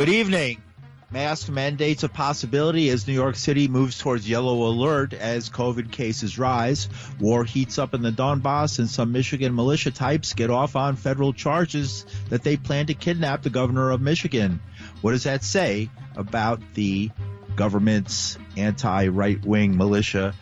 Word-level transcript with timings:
Good 0.00 0.08
evening. 0.08 0.62
Mask 1.10 1.50
mandates 1.50 2.04
a 2.04 2.08
possibility 2.08 2.88
as 2.88 3.06
New 3.06 3.12
York 3.12 3.36
City 3.36 3.68
moves 3.68 3.98
towards 3.98 4.26
yellow 4.26 4.66
alert 4.66 5.12
as 5.12 5.50
COVID 5.50 5.92
cases 5.92 6.38
rise. 6.38 6.88
War 7.20 7.44
heats 7.44 7.78
up 7.78 7.92
in 7.92 8.00
the 8.00 8.10
Donbass, 8.10 8.78
and 8.78 8.88
some 8.88 9.12
Michigan 9.12 9.54
militia 9.54 9.90
types 9.90 10.32
get 10.32 10.48
off 10.48 10.74
on 10.74 10.96
federal 10.96 11.34
charges 11.34 12.06
that 12.30 12.42
they 12.42 12.56
plan 12.56 12.86
to 12.86 12.94
kidnap 12.94 13.42
the 13.42 13.50
governor 13.50 13.90
of 13.90 14.00
Michigan. 14.00 14.60
What 15.02 15.10
does 15.10 15.24
that 15.24 15.44
say 15.44 15.90
about 16.16 16.62
the 16.72 17.10
government's 17.54 18.38
anti 18.56 19.08
right 19.08 19.44
wing 19.44 19.76
militia 19.76 20.34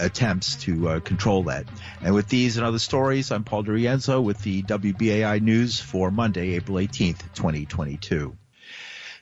attempts 0.00 0.56
to 0.64 0.88
uh, 0.88 1.00
control 1.00 1.44
that? 1.44 1.66
And 2.02 2.14
with 2.14 2.28
these 2.28 2.56
and 2.56 2.66
other 2.66 2.78
stories, 2.78 3.30
I'm 3.30 3.44
Paul 3.44 3.64
DiRienzo 3.64 4.22
with 4.22 4.42
the 4.42 4.62
WBAI 4.62 5.40
News 5.40 5.80
for 5.80 6.10
Monday, 6.10 6.54
April 6.54 6.78
18th, 6.78 7.22
2022. 7.34 8.36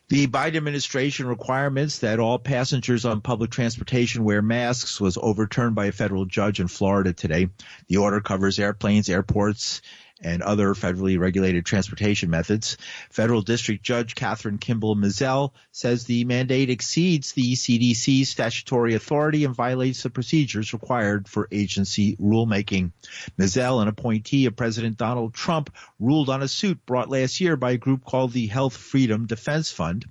The 0.09 0.27
Biden 0.27 0.56
administration 0.56 1.27
requirements 1.27 2.01
that 2.01 2.20
all 2.20 2.38
passengers 2.38 3.06
on 3.06 3.23
public 3.23 3.51
transportation 3.51 4.23
wear 4.23 4.42
masks 4.42 5.01
was 5.01 5.16
overturned 5.16 5.74
by 5.74 5.87
a 5.87 5.92
federal 5.92 6.27
judge 6.27 6.60
in 6.60 6.68
Florida 6.68 7.15
today. 7.15 7.48
The 7.88 7.96
order 7.96 8.20
covers 8.20 8.59
airplanes, 8.59 9.09
airports, 9.09 9.80
and 10.20 10.42
other 10.42 10.74
federally 10.74 11.18
regulated 11.18 11.66
transportation 11.66 12.30
methods. 12.30 12.77
Federal 13.10 13.42
District 13.42 13.82
Judge 13.82 14.14
Kathryn 14.14 14.60
Kimball 14.60 14.96
Mizelle 14.96 15.52
says 15.73 16.04
the 16.04 16.24
mandate 16.24 16.70
exceeds 16.70 17.32
the 17.32 17.54
CDC's 17.54 18.28
statutory 18.28 18.95
authority 18.95 19.45
and 19.45 19.54
violates 19.54 20.02
the 20.02 20.10
procedures 20.10 20.73
required 20.73 21.28
for 21.28 21.48
agency 21.50 22.16
rulemaking. 22.16 22.92
Mizelle, 23.38 23.82
an 23.82 23.88
appointee 23.88 24.46
of 24.46 24.56
President 24.56 24.96
Donald 24.96 25.34
Trump, 25.34 25.74
ruled 25.98 26.30
on 26.30 26.42
a 26.42 26.48
suit 26.48 26.84
brought 26.87 27.10
last 27.10 27.40
year 27.40 27.56
by 27.56 27.73
a 27.73 27.78
group 27.78 28.04
called 28.04 28.32
the 28.32 28.46
Health 28.46 28.76
Freedom 28.76 29.26
Defense 29.26 29.71
Fund. 29.71 30.06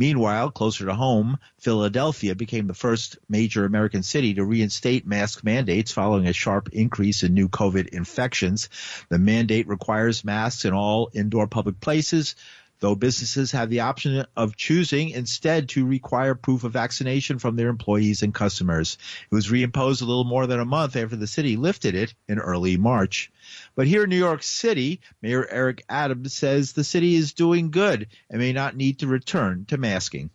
Meanwhile, 0.00 0.52
closer 0.52 0.86
to 0.86 0.94
home, 0.94 1.36
Philadelphia 1.58 2.34
became 2.34 2.66
the 2.66 2.72
first 2.72 3.18
major 3.28 3.66
American 3.66 4.02
city 4.02 4.32
to 4.32 4.44
reinstate 4.46 5.06
mask 5.06 5.44
mandates 5.44 5.92
following 5.92 6.26
a 6.26 6.32
sharp 6.32 6.70
increase 6.72 7.22
in 7.22 7.34
new 7.34 7.50
COVID 7.50 7.88
infections. 7.88 8.70
The 9.10 9.18
mandate 9.18 9.68
requires 9.68 10.24
masks 10.24 10.64
in 10.64 10.72
all 10.72 11.10
indoor 11.12 11.48
public 11.48 11.80
places, 11.80 12.34
though 12.80 12.94
businesses 12.94 13.52
have 13.52 13.70
the 13.70 13.80
option 13.80 14.26
of 14.36 14.56
choosing 14.56 15.10
instead 15.10 15.68
to 15.70 15.86
require 15.86 16.34
proof 16.34 16.64
of 16.64 16.72
vaccination 16.72 17.38
from 17.38 17.56
their 17.56 17.68
employees 17.68 18.22
and 18.22 18.34
customers. 18.34 18.98
It 19.30 19.34
was 19.34 19.48
reimposed 19.48 20.02
a 20.02 20.06
little 20.06 20.24
more 20.24 20.46
than 20.46 20.60
a 20.60 20.64
month 20.64 20.96
after 20.96 21.16
the 21.16 21.26
city 21.26 21.56
lifted 21.56 21.94
it 21.94 22.14
in 22.28 22.38
early 22.38 22.76
March. 22.76 23.30
But 23.76 23.86
here 23.86 24.04
in 24.04 24.10
New 24.10 24.16
York 24.16 24.42
City, 24.42 25.00
Mayor 25.22 25.46
Eric 25.48 25.84
Adams 25.88 26.34
says 26.34 26.72
the 26.72 26.84
city 26.84 27.14
is 27.14 27.32
doing 27.32 27.70
good 27.70 28.08
and 28.28 28.40
may 28.40 28.52
not 28.52 28.76
need 28.76 28.98
to 29.00 29.06
return 29.06 29.66
to 29.68 29.76
masking. 29.76 30.30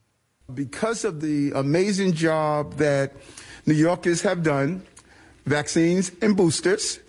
Because 0.53 1.03
of 1.05 1.21
the 1.21 1.51
amazing 1.55 2.13
job 2.13 2.75
that 2.75 3.13
New 3.65 3.73
Yorkers 3.73 4.21
have 4.21 4.43
done, 4.43 4.83
vaccines 5.45 6.11
and 6.21 6.37
boosters, 6.37 6.99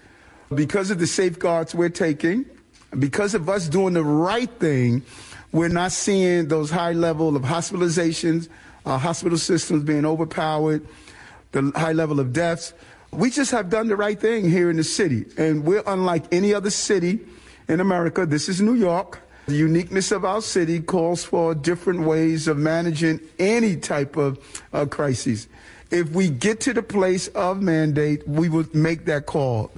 because 0.55 0.91
of 0.91 0.99
the 0.99 1.07
safeguards 1.07 1.75
we're 1.75 1.91
taking, 1.91 2.47
because 2.99 3.35
of 3.35 3.49
us 3.49 3.69
doing 3.69 3.95
the 3.95 4.05
right 4.05 4.51
thing, 4.59 5.03
we're 5.53 5.69
not 5.69 5.93
seeing 5.93 6.49
those 6.49 6.71
high 6.71 6.93
level 6.93 7.37
of 7.37 7.43
hospitalizations, 7.43 8.49
uh, 8.85 8.99
hospital 8.99 9.39
systems 9.39 9.85
being 9.85 10.05
overpowered, 10.05 10.87
the 11.53 11.73
high 11.75 11.93
level 11.93 12.21
of 12.21 12.33
deaths. 12.33 12.75
We 13.13 13.31
just 13.31 13.51
have 13.53 13.71
done 13.71 13.89
the 13.89 13.97
right 13.97 14.19
thing 14.19 14.49
here 14.51 14.69
in 14.71 14.77
the 14.77 14.85
city, 14.85 15.25
and 15.39 15.65
we're 15.65 15.83
unlike 15.87 16.25
any 16.33 16.53
other 16.53 16.71
city 16.71 17.21
in 17.69 17.81
America. 17.81 18.27
This 18.27 18.49
is 18.49 18.61
New 18.61 18.75
York. 18.75 19.21
The 19.47 19.55
uniqueness 19.55 20.11
of 20.11 20.25
our 20.25 20.43
city 20.43 20.81
calls 20.81 21.25
for 21.25 21.55
different 21.55 22.01
ways 22.01 22.49
of 22.49 22.59
managing 22.59 23.21
any 23.39 23.77
type 23.77 24.17
of 24.17 24.39
uh, 24.73 24.87
crisis. 24.87 25.47
If 25.91 26.11
we 26.11 26.29
get 26.29 26.61
to 26.63 26.75
the 26.75 26.83
place 26.83 27.29
of 27.29 27.63
mandate, 27.63 28.27
we 28.27 28.49
will 28.49 28.67
make 28.75 29.05
that 29.05 29.27
call. 29.27 29.71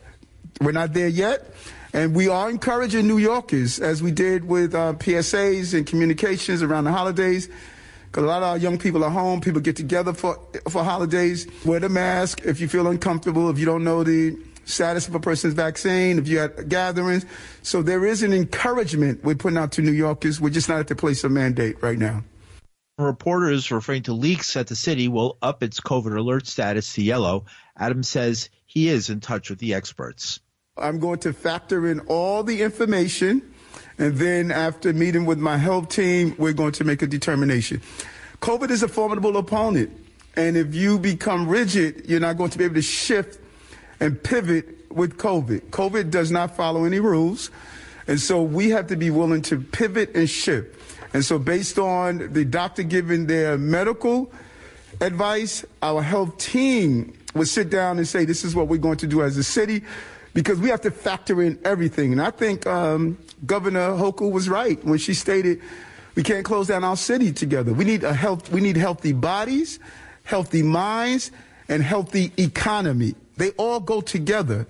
We're 0.60 0.72
not 0.72 0.94
there 0.94 1.08
yet. 1.08 1.54
And 1.92 2.14
we 2.14 2.28
are 2.28 2.50
encouraging 2.50 3.06
New 3.06 3.18
Yorkers, 3.18 3.80
as 3.80 4.02
we 4.02 4.10
did 4.10 4.44
with 4.44 4.74
uh, 4.74 4.94
PSAs 4.94 5.74
and 5.74 5.86
communications 5.86 6.62
around 6.62 6.84
the 6.84 6.92
holidays, 6.92 7.48
because 8.06 8.24
a 8.24 8.26
lot 8.26 8.42
of 8.42 8.48
our 8.48 8.58
young 8.58 8.78
people 8.78 9.04
are 9.04 9.10
home. 9.10 9.40
People 9.40 9.60
get 9.60 9.76
together 9.76 10.12
for 10.12 10.38
for 10.68 10.84
holidays. 10.84 11.46
Wear 11.64 11.80
the 11.80 11.88
mask 11.88 12.42
if 12.44 12.60
you 12.60 12.68
feel 12.68 12.86
uncomfortable. 12.88 13.50
If 13.50 13.58
you 13.58 13.66
don't 13.66 13.84
know 13.84 14.04
the 14.04 14.36
status 14.68 15.08
of 15.08 15.14
a 15.14 15.20
person's 15.20 15.54
vaccine. 15.54 16.18
If 16.18 16.28
you 16.28 16.38
had 16.38 16.68
gatherings, 16.68 17.24
so 17.62 17.82
there 17.82 18.04
is 18.04 18.22
an 18.22 18.32
encouragement 18.32 19.24
we're 19.24 19.34
putting 19.34 19.58
out 19.58 19.72
to 19.72 19.82
New 19.82 19.92
Yorkers. 19.92 20.40
We're 20.40 20.50
just 20.50 20.68
not 20.68 20.78
at 20.78 20.88
the 20.88 20.96
place 20.96 21.24
of 21.24 21.32
mandate 21.32 21.82
right 21.82 21.98
now. 21.98 22.24
Reporters 22.98 23.70
referring 23.70 24.02
to 24.04 24.12
leaks 24.12 24.54
that 24.54 24.66
the 24.66 24.74
city 24.74 25.08
will 25.08 25.38
up 25.40 25.62
its 25.62 25.80
COVID 25.80 26.16
alert 26.16 26.46
status 26.46 26.94
to 26.94 27.02
yellow. 27.02 27.44
Adams 27.76 28.08
says 28.08 28.50
he 28.66 28.88
is 28.88 29.08
in 29.08 29.20
touch 29.20 29.50
with 29.50 29.60
the 29.60 29.74
experts. 29.74 30.40
I'm 30.80 30.98
going 30.98 31.18
to 31.20 31.32
factor 31.32 31.86
in 31.88 32.00
all 32.00 32.42
the 32.42 32.62
information, 32.62 33.42
and 33.98 34.16
then 34.16 34.50
after 34.50 34.92
meeting 34.92 35.26
with 35.26 35.38
my 35.38 35.56
health 35.56 35.88
team, 35.88 36.34
we're 36.38 36.52
going 36.52 36.72
to 36.72 36.84
make 36.84 37.02
a 37.02 37.06
determination. 37.06 37.82
COVID 38.40 38.70
is 38.70 38.82
a 38.82 38.88
formidable 38.88 39.36
opponent, 39.36 39.90
and 40.36 40.56
if 40.56 40.74
you 40.74 40.98
become 40.98 41.48
rigid, 41.48 42.04
you're 42.08 42.20
not 42.20 42.36
going 42.36 42.50
to 42.50 42.58
be 42.58 42.64
able 42.64 42.76
to 42.76 42.82
shift 42.82 43.40
and 44.00 44.22
pivot 44.22 44.90
with 44.90 45.16
COVID. 45.16 45.70
COVID 45.70 46.10
does 46.10 46.30
not 46.30 46.56
follow 46.56 46.84
any 46.84 47.00
rules, 47.00 47.50
and 48.06 48.20
so 48.20 48.42
we 48.42 48.70
have 48.70 48.86
to 48.88 48.96
be 48.96 49.10
willing 49.10 49.42
to 49.42 49.60
pivot 49.60 50.14
and 50.14 50.30
shift. 50.30 50.74
And 51.12 51.24
so, 51.24 51.38
based 51.38 51.78
on 51.78 52.32
the 52.32 52.44
doctor 52.44 52.82
giving 52.82 53.26
their 53.26 53.56
medical 53.56 54.30
advice, 55.00 55.64
our 55.82 56.02
health 56.02 56.38
team 56.38 57.14
would 57.34 57.48
sit 57.48 57.70
down 57.70 57.98
and 57.98 58.06
say, 58.06 58.24
This 58.24 58.44
is 58.44 58.54
what 58.54 58.68
we're 58.68 58.78
going 58.78 58.98
to 58.98 59.06
do 59.06 59.22
as 59.22 59.36
a 59.36 59.44
city 59.44 59.82
because 60.38 60.60
we 60.60 60.68
have 60.68 60.80
to 60.80 60.92
factor 60.92 61.42
in 61.42 61.58
everything. 61.64 62.12
And 62.12 62.22
I 62.22 62.30
think 62.30 62.64
um, 62.64 63.18
Governor 63.44 63.90
Hochul 63.90 64.30
was 64.30 64.48
right 64.48 64.82
when 64.84 64.96
she 64.96 65.12
stated 65.12 65.60
we 66.14 66.22
can't 66.22 66.44
close 66.44 66.68
down 66.68 66.84
our 66.84 66.96
city 66.96 67.32
together. 67.32 67.72
We 67.72 67.84
need 67.84 68.04
a 68.04 68.14
health. 68.14 68.52
We 68.52 68.60
need 68.60 68.76
healthy 68.76 69.12
bodies, 69.12 69.80
healthy 70.22 70.62
minds, 70.62 71.32
and 71.68 71.82
healthy 71.82 72.30
economy. 72.36 73.16
They 73.36 73.50
all 73.56 73.80
go 73.80 74.00
together. 74.00 74.68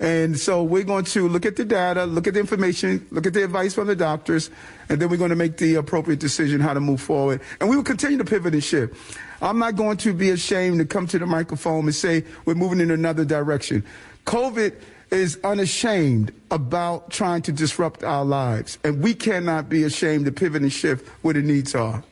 And 0.00 0.38
so 0.38 0.62
we're 0.62 0.84
going 0.84 1.04
to 1.04 1.28
look 1.28 1.44
at 1.44 1.56
the 1.56 1.66
data, 1.66 2.06
look 2.06 2.26
at 2.26 2.32
the 2.32 2.40
information, 2.40 3.06
look 3.10 3.26
at 3.26 3.34
the 3.34 3.44
advice 3.44 3.74
from 3.74 3.88
the 3.88 3.96
doctors, 3.96 4.48
and 4.88 5.02
then 5.02 5.10
we're 5.10 5.18
going 5.18 5.28
to 5.28 5.36
make 5.36 5.58
the 5.58 5.74
appropriate 5.74 6.20
decision 6.20 6.62
how 6.62 6.72
to 6.72 6.80
move 6.80 7.02
forward. 7.02 7.42
And 7.60 7.68
we 7.68 7.76
will 7.76 7.82
continue 7.82 8.16
to 8.16 8.24
pivot 8.24 8.54
and 8.54 8.64
shift. 8.64 8.94
I'm 9.42 9.58
not 9.58 9.76
going 9.76 9.98
to 9.98 10.14
be 10.14 10.30
ashamed 10.30 10.78
to 10.78 10.86
come 10.86 11.06
to 11.08 11.18
the 11.18 11.26
microphone 11.26 11.84
and 11.84 11.94
say 11.94 12.24
we're 12.46 12.54
moving 12.54 12.80
in 12.80 12.90
another 12.90 13.26
direction. 13.26 13.84
COVID 14.24 14.74
is 15.10 15.38
unashamed 15.42 16.32
about 16.50 17.10
trying 17.10 17.42
to 17.42 17.52
disrupt 17.52 18.04
our 18.04 18.24
lives. 18.24 18.78
And 18.84 19.02
we 19.02 19.14
cannot 19.14 19.68
be 19.68 19.84
ashamed 19.84 20.24
to 20.26 20.32
pivot 20.32 20.62
and 20.62 20.72
shift 20.72 21.06
where 21.22 21.34
the 21.34 21.42
needs 21.42 21.74
are. 21.74 22.04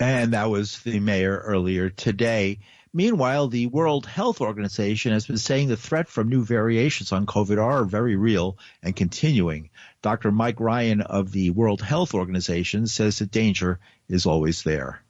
And 0.00 0.32
that 0.32 0.50
was 0.50 0.80
the 0.80 0.98
mayor 0.98 1.38
earlier 1.44 1.88
today. 1.90 2.58
Meanwhile, 2.94 3.48
the 3.48 3.68
World 3.68 4.04
Health 4.04 4.40
Organization 4.40 5.12
has 5.12 5.26
been 5.26 5.38
saying 5.38 5.68
the 5.68 5.76
threat 5.76 6.08
from 6.08 6.28
new 6.28 6.44
variations 6.44 7.10
on 7.10 7.24
COVID 7.24 7.62
are 7.62 7.84
very 7.84 8.16
real 8.16 8.58
and 8.82 8.94
continuing. 8.94 9.70
Dr. 10.02 10.30
Mike 10.30 10.60
Ryan 10.60 11.00
of 11.00 11.32
the 11.32 11.50
World 11.50 11.80
Health 11.80 12.12
Organization 12.12 12.86
says 12.86 13.18
the 13.18 13.26
danger 13.26 13.78
is 14.08 14.26
always 14.26 14.62
there. 14.62 15.00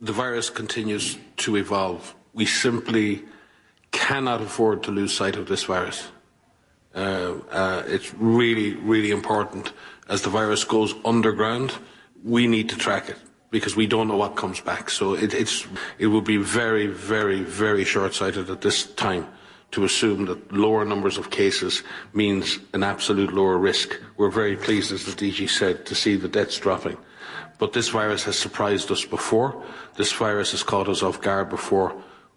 The 0.00 0.12
virus 0.12 0.50
continues 0.50 1.16
to 1.38 1.56
evolve. 1.56 2.14
We 2.32 2.46
simply 2.46 3.22
cannot 3.92 4.40
afford 4.40 4.82
to 4.82 4.90
lose 4.90 5.14
sight 5.14 5.36
of 5.36 5.46
this 5.46 5.64
virus. 5.64 6.08
Uh, 6.94 7.34
uh, 7.50 7.82
it's 7.86 8.12
really, 8.14 8.74
really 8.74 9.10
important. 9.10 9.72
As 10.08 10.22
the 10.22 10.30
virus 10.30 10.64
goes 10.64 10.94
underground, 11.04 11.74
we 12.24 12.46
need 12.46 12.68
to 12.70 12.76
track 12.76 13.08
it 13.08 13.16
because 13.50 13.76
we 13.76 13.86
don't 13.86 14.08
know 14.08 14.16
what 14.16 14.34
comes 14.34 14.60
back. 14.60 14.90
So 14.90 15.14
it, 15.14 15.34
it's, 15.34 15.66
it 15.98 16.06
would 16.06 16.24
be 16.24 16.38
very, 16.38 16.86
very, 16.86 17.40
very 17.40 17.84
short-sighted 17.84 18.50
at 18.50 18.60
this 18.62 18.86
time 18.94 19.28
to 19.72 19.84
assume 19.84 20.26
that 20.26 20.52
lower 20.52 20.84
numbers 20.84 21.16
of 21.16 21.30
cases 21.30 21.82
means 22.12 22.58
an 22.74 22.82
absolute 22.82 23.32
lower 23.32 23.56
risk. 23.56 23.98
We're 24.16 24.30
very 24.30 24.56
pleased, 24.56 24.92
as 24.92 25.04
the 25.04 25.12
DG 25.12 25.48
said, 25.48 25.86
to 25.86 25.94
see 25.94 26.16
the 26.16 26.28
deaths 26.28 26.58
dropping. 26.58 26.98
But 27.58 27.72
this 27.72 27.88
virus 27.88 28.24
has 28.24 28.38
surprised 28.38 28.90
us 28.90 29.04
before. 29.04 29.62
This 29.96 30.12
virus 30.12 30.50
has 30.50 30.62
caught 30.62 30.88
us 30.88 31.02
off 31.02 31.20
guard 31.22 31.48
before 31.48 31.94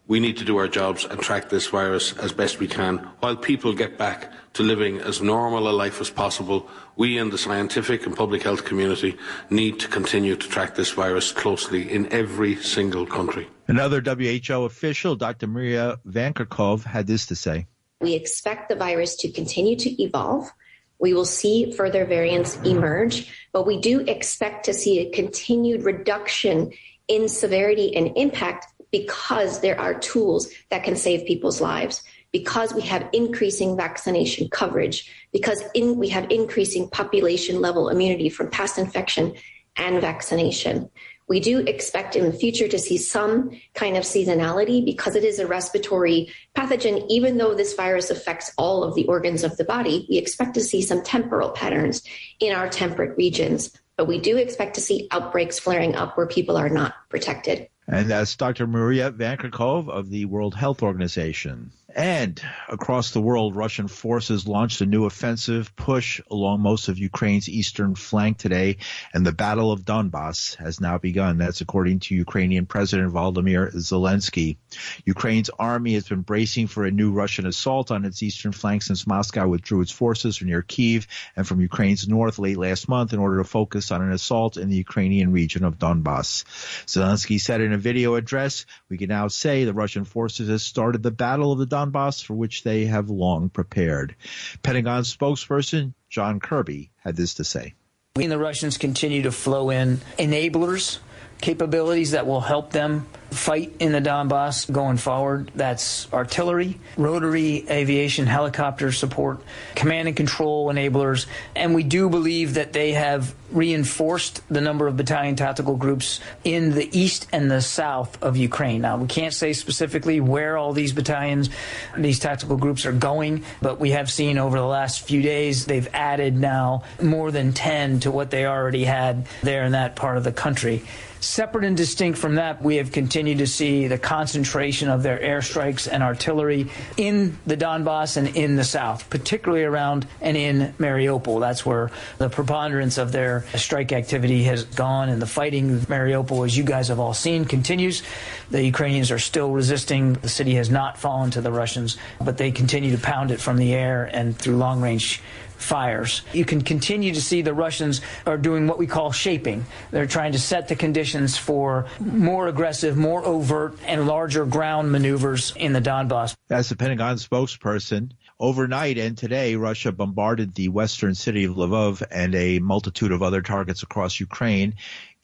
we 0.08 0.20
need 0.20 0.38
to 0.38 0.46
do 0.46 0.58
our 0.58 0.68
jobs 0.68 1.06
and 1.06 1.20
track 1.20 1.50
this 1.50 1.68
virus 1.68 2.14
as 2.18 2.32
best 2.32 2.60
we 2.60 2.68
can 2.68 2.98
while 3.20 3.36
people 3.36 3.74
get 3.74 3.98
back 3.98 4.32
to 4.54 4.64
living 4.64 5.00
as 5.00 5.22
normal 5.22 5.68
a 5.68 5.72
life 5.72 6.00
as 6.00 6.10
possible. 6.10 6.70
We 6.96 7.18
in 7.18 7.30
the 7.30 7.38
scientific 7.38 8.06
and 8.06 8.16
public 8.16 8.44
health 8.44 8.66
community 8.66 9.18
need 9.50 9.80
to 9.80 9.88
continue 9.88 10.36
to 10.36 10.48
track 10.48 10.76
this 10.76 10.92
virus 10.92 11.32
closely 11.32 11.92
in 11.92 12.12
every 12.14 12.56
single 12.56 13.06
country. 13.06 13.48
Another 13.68 14.02
WHO 14.02 14.66
official, 14.66 15.16
Dr. 15.16 15.48
Maria 15.48 15.98
Van 16.06 16.34
Kerkhove, 16.34 16.84
had 16.84 17.08
this 17.08 17.26
to 17.28 17.36
say. 17.36 17.68
We 18.02 18.14
expect 18.14 18.70
the 18.70 18.76
virus 18.76 19.16
to 19.18 19.32
continue 19.32 19.76
to 19.78 20.04
evolve 20.04 20.52
we 21.00 21.14
will 21.14 21.26
see 21.26 21.72
further 21.72 22.06
variants 22.06 22.56
emerge, 22.62 23.32
but 23.52 23.66
we 23.66 23.80
do 23.80 24.00
expect 24.02 24.66
to 24.66 24.74
see 24.74 25.00
a 25.00 25.10
continued 25.10 25.84
reduction 25.84 26.72
in 27.08 27.28
severity 27.28 27.96
and 27.96 28.18
impact 28.18 28.68
because 29.02 29.60
there 29.60 29.78
are 29.78 29.94
tools 30.00 30.48
that 30.70 30.86
can 30.86 30.96
save 30.96 31.28
people's 31.28 31.60
lives 31.60 32.02
because 32.32 32.74
we 32.74 32.82
have 32.82 33.10
increasing 33.12 33.76
vaccination 33.76 34.48
coverage, 34.50 35.12
because 35.34 35.62
in, 35.74 35.98
we 35.98 36.08
have 36.08 36.32
increasing 36.32 36.90
population 36.90 37.60
level 37.60 37.90
immunity 37.90 38.30
from 38.30 38.50
past 38.50 38.78
infection 38.78 39.34
and 39.76 40.00
vaccination. 40.00 40.90
We 41.28 41.42
do 41.42 41.60
expect 41.60 42.16
in 42.16 42.24
the 42.24 42.38
future 42.38 42.70
to 42.70 42.80
see 42.80 42.98
some 42.98 43.52
kind 43.74 43.98
of 43.98 44.04
seasonality 44.04 44.86
because 44.86 45.18
it 45.18 45.26
is 45.26 45.40
a 45.40 45.48
respiratory 45.48 46.32
pathogen. 46.56 47.06
Even 47.10 47.38
though 47.38 47.54
this 47.54 47.74
virus 47.74 48.10
affects 48.10 48.54
all 48.58 48.82
of 48.82 48.96
the 48.96 49.06
organs 49.08 49.44
of 49.44 49.58
the 49.58 49.66
body, 49.66 50.06
we 50.10 50.18
expect 50.18 50.54
to 50.54 50.62
see 50.62 50.82
some 50.82 51.04
temporal 51.04 51.50
patterns 51.50 52.02
in 52.40 52.54
our 52.54 52.70
temperate 52.70 53.18
regions. 53.18 53.78
But 53.98 54.08
we 54.08 54.20
do 54.20 54.38
expect 54.38 54.76
to 54.76 54.82
see 54.82 55.10
outbreaks 55.12 55.60
flaring 55.60 55.96
up 55.96 56.16
where 56.16 56.28
people 56.28 56.56
are 56.56 56.70
not 56.70 56.94
protected. 57.10 57.68
And 57.88 58.10
that's 58.10 58.36
Dr. 58.36 58.66
Maria 58.66 59.12
Van 59.12 59.38
Kerkhove 59.38 59.90
of 59.90 60.10
the 60.10 60.26
World 60.26 60.56
Health 60.56 60.82
Organization. 60.82 61.72
And 61.96 62.42
across 62.68 63.12
the 63.12 63.22
world, 63.22 63.56
Russian 63.56 63.88
forces 63.88 64.50
launched 64.50 64.82
a 64.82 64.86
new 64.86 65.06
offensive 65.06 65.74
push 65.78 66.20
along 66.30 66.60
most 66.60 66.90
of 66.90 66.98
Ukraine's 66.98 67.48
eastern 67.48 67.96
flank 67.96 68.38
today, 68.38 68.78
and 69.14 69.26
the 69.26 69.32
Battle 69.32 69.72
of 69.72 69.86
Donbass 69.86 70.58
has 70.58 70.82
now 70.82 70.98
begun. 70.98 71.38
That's 71.38 71.62
according 71.62 72.02
to 72.02 72.16
Ukrainian 72.16 72.66
President 72.66 73.14
Volodymyr 73.14 73.74
Zelensky. 73.76 74.58
Ukraine's 75.06 75.50
army 75.58 75.94
has 75.94 76.10
been 76.10 76.20
bracing 76.20 76.68
for 76.68 76.84
a 76.84 76.92
new 76.92 77.14
Russian 77.14 77.46
assault 77.46 77.92
on 77.92 78.04
its 78.04 78.22
eastern 78.22 78.52
flank 78.52 78.82
since 78.82 79.08
Moscow 79.08 79.48
withdrew 79.48 79.80
its 79.80 79.92
forces 79.92 80.36
from 80.36 80.50
near 80.50 80.64
Kiev 80.64 81.08
and 81.38 81.48
from 81.48 81.62
Ukraine's 81.62 82.10
north 82.10 82.40
late 82.40 82.58
last 82.58 82.90
month 82.90 83.14
in 83.14 83.20
order 83.20 83.38
to 83.38 83.46
focus 83.46 83.92
on 83.92 84.02
an 84.02 84.12
assault 84.12 84.58
in 84.58 84.68
the 84.68 84.76
Ukrainian 84.76 85.32
region 85.32 85.64
of 85.64 85.80
Donbass. 85.80 86.44
Zelensky 86.88 87.40
said 87.40 87.62
in 87.62 87.72
a 87.72 87.78
video 87.78 88.16
address, 88.16 88.66
we 88.90 88.98
can 88.98 89.08
now 89.08 89.30
say 89.30 89.64
the 89.64 89.74
Russian 89.74 90.04
forces 90.04 90.50
have 90.50 90.60
started 90.60 91.02
the 91.02 91.10
Battle 91.10 91.54
of 91.54 91.60
the 91.60 91.66
Donbass 91.66 91.85
Donbass 91.92 92.24
for 92.24 92.34
which 92.34 92.64
they 92.64 92.86
have 92.86 93.10
long 93.10 93.50
prepared. 93.50 94.16
Pentagon 94.64 95.04
spokesperson 95.04 95.94
John 96.10 96.40
Kirby 96.40 96.92
had 96.98 97.16
this 97.16 97.34
to 97.36 97.44
say. 97.44 97.74
We 98.16 98.24
and 98.24 98.32
the 98.32 98.38
Russians 98.38 98.78
continue 98.78 99.24
to 99.24 99.32
flow 99.32 99.70
in 99.70 99.98
enablers, 100.18 101.00
capabilities 101.42 102.12
that 102.12 102.26
will 102.26 102.42
help 102.42 102.72
them 102.72 103.08
fight 103.36 103.74
in 103.80 103.92
the 103.92 104.02
Donbass 104.02 104.72
going 104.72 104.98
forward. 104.98 105.52
That's 105.56 106.12
artillery, 106.14 106.80
rotary 106.98 107.66
aviation, 107.70 108.26
helicopter 108.26 108.92
support, 108.92 109.42
command 109.76 110.08
and 110.08 110.18
control 110.18 110.74
enablers. 110.74 111.26
And 111.56 111.76
we 111.76 111.84
do 111.84 112.10
believe 112.10 112.56
that 112.56 112.74
they 112.74 112.94
have 112.94 113.36
reinforced 113.52 114.42
the 114.50 114.62
number 114.62 114.88
of 114.88 114.98
battalion 114.98 115.36
tactical 115.36 115.76
groups 115.76 116.20
in 116.44 116.72
the 116.74 116.90
east 116.98 117.28
and 117.32 117.50
the 117.50 117.62
south 117.62 118.22
of 118.24 118.36
Ukraine. 118.38 118.82
Now, 118.82 118.98
we 118.98 119.08
can't 119.08 119.34
say 119.34 119.54
specifically 119.54 120.20
where 120.20 120.58
all 120.58 120.74
these 120.74 120.94
battalions, 120.94 121.50
these 121.98 122.20
tactical 122.20 122.58
groups 122.58 122.86
are 122.86 122.92
going, 122.92 123.44
but 123.62 123.80
we 123.80 123.92
have 123.92 124.12
seen 124.12 124.38
over 124.38 124.58
the 124.58 124.66
last 124.66 125.02
few 125.02 125.22
days 125.22 125.66
they've 125.66 125.88
added 125.94 126.36
now 126.36 126.84
more 127.02 127.32
than 127.32 127.54
10 127.54 128.02
to 128.02 128.12
what 128.12 128.32
they 128.32 128.46
already 128.46 128.84
had 128.84 129.28
there 129.44 129.64
in 129.64 129.74
that 129.74 129.96
part 129.96 130.18
of 130.18 130.24
the 130.24 130.32
country. 130.32 130.84
Separate 131.26 131.66
and 131.66 131.76
distinct 131.76 132.20
from 132.20 132.36
that, 132.36 132.62
we 132.62 132.76
have 132.76 132.92
continued 132.92 133.25
to 133.34 133.48
see 133.48 133.88
the 133.88 133.98
concentration 133.98 134.90
of 134.90 135.02
their 135.02 135.18
airstrikes 135.18 135.92
and 135.92 136.04
artillery 136.04 136.70
in 136.98 137.40
the 137.48 137.58
Donbass 137.58 138.18
and 138.18 138.28
in 138.36 138.56
the 138.56 138.64
south, 138.64 139.10
particularly 139.10 139.64
around 139.64 140.06
and 140.22 140.38
in 140.38 140.76
Mariupol. 140.78 141.40
That's 141.40 141.66
where 141.66 141.90
the 142.20 142.30
preponderance 142.30 143.00
of 143.00 143.12
their 143.12 143.46
strike 143.56 143.92
activity 143.92 144.44
has 144.44 144.66
gone, 144.66 145.10
and 145.10 145.20
the 145.20 145.26
fighting 145.26 145.70
in 145.70 145.80
Mariupol, 145.80 146.46
as 146.46 146.56
you 146.56 146.64
guys 146.64 146.90
have 146.90 147.00
all 147.00 147.16
seen, 147.16 147.46
continues. 147.46 148.04
The 148.52 148.64
Ukrainians 148.64 149.10
are 149.10 149.18
still 149.18 149.52
resisting. 149.52 150.14
The 150.14 150.30
city 150.30 150.54
has 150.56 150.70
not 150.70 151.00
fallen 151.00 151.32
to 151.32 151.42
the 151.42 151.52
Russians, 151.52 151.98
but 152.24 152.38
they 152.38 152.52
continue 152.52 152.96
to 152.96 153.02
pound 153.02 153.32
it 153.32 153.42
from 153.42 153.58
the 153.58 153.74
air 153.74 154.06
and 154.14 154.38
through 154.38 154.58
long 154.58 154.82
range 154.82 155.24
fires. 155.58 156.22
You 156.34 156.46
can 156.46 156.62
continue 156.62 157.14
to 157.14 157.22
see 157.22 157.42
the 157.42 157.54
Russians 157.54 158.02
are 158.26 158.38
doing 158.38 158.68
what 158.68 158.78
we 158.78 158.88
call 158.88 159.12
shaping. 159.12 159.66
They're 159.92 160.06
trying 160.06 160.34
to 160.34 160.40
set 160.40 160.68
the 160.68 160.76
conditions 160.76 161.38
for 161.38 161.86
more 162.00 162.48
aggressive, 162.48 162.98
more 162.98 163.24
overt, 163.26 163.78
and 163.86 164.08
larger 164.08 164.46
ground 164.46 164.92
maneuvers 164.92 165.54
in 165.56 165.74
the 165.74 165.82
Donbass. 165.82 166.36
As 166.50 166.70
the 166.70 166.76
Pentagon 166.76 167.18
spokesperson, 167.18 168.12
overnight 168.40 168.98
and 168.98 169.18
today, 169.18 169.56
Russia 169.56 169.92
bombarded 169.92 170.56
the 170.56 170.70
western 170.70 171.16
city 171.16 171.46
of 171.46 171.56
Lvov 171.56 172.04
and 172.12 172.36
a 172.36 172.60
multitude 172.60 173.12
of 173.12 173.24
other 173.24 173.42
targets 173.42 173.84
across 173.84 174.20
Ukraine 174.20 174.76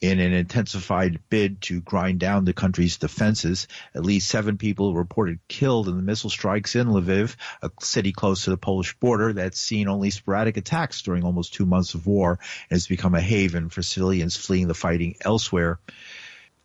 in 0.02 0.18
an 0.18 0.32
intensified 0.32 1.20
bid 1.30 1.62
to 1.62 1.80
grind 1.80 2.18
down 2.18 2.44
the 2.44 2.52
country's 2.52 2.98
defenses. 2.98 3.68
At 3.94 4.04
least 4.04 4.28
seven 4.28 4.58
people 4.58 4.94
reported 4.94 5.38
killed 5.46 5.88
in 5.88 5.96
the 5.96 6.02
missile 6.02 6.28
strikes 6.28 6.74
in 6.74 6.88
Lviv, 6.88 7.36
a 7.62 7.70
city 7.80 8.12
close 8.12 8.44
to 8.44 8.50
the 8.50 8.56
Polish 8.56 8.94
border 8.98 9.32
that's 9.32 9.60
seen 9.60 9.88
only 9.88 10.10
sporadic 10.10 10.56
attacks 10.56 11.02
during 11.02 11.22
almost 11.22 11.54
two 11.54 11.66
months 11.66 11.94
of 11.94 12.04
war 12.04 12.40
and 12.68 12.76
has 12.76 12.88
become 12.88 13.14
a 13.14 13.20
haven 13.20 13.68
for 13.68 13.80
civilians 13.80 14.36
fleeing 14.36 14.66
the 14.66 14.74
fighting 14.74 15.14
elsewhere. 15.24 15.78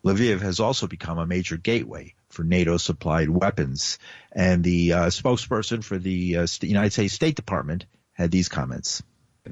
Lviv 0.04 0.40
has 0.40 0.58
also 0.58 0.88
become 0.88 1.18
a 1.18 1.26
major 1.26 1.56
gateway 1.56 2.14
for 2.30 2.42
NATO 2.42 2.76
supplied 2.76 3.30
weapons. 3.30 4.00
And 4.32 4.64
the 4.64 4.92
uh, 4.92 5.06
spokesperson 5.06 5.84
for 5.84 5.96
the 5.96 6.38
uh, 6.38 6.46
United 6.62 6.92
States 6.92 7.14
State 7.14 7.36
Department 7.36 7.86
had 8.14 8.32
these 8.32 8.48
comments 8.48 9.02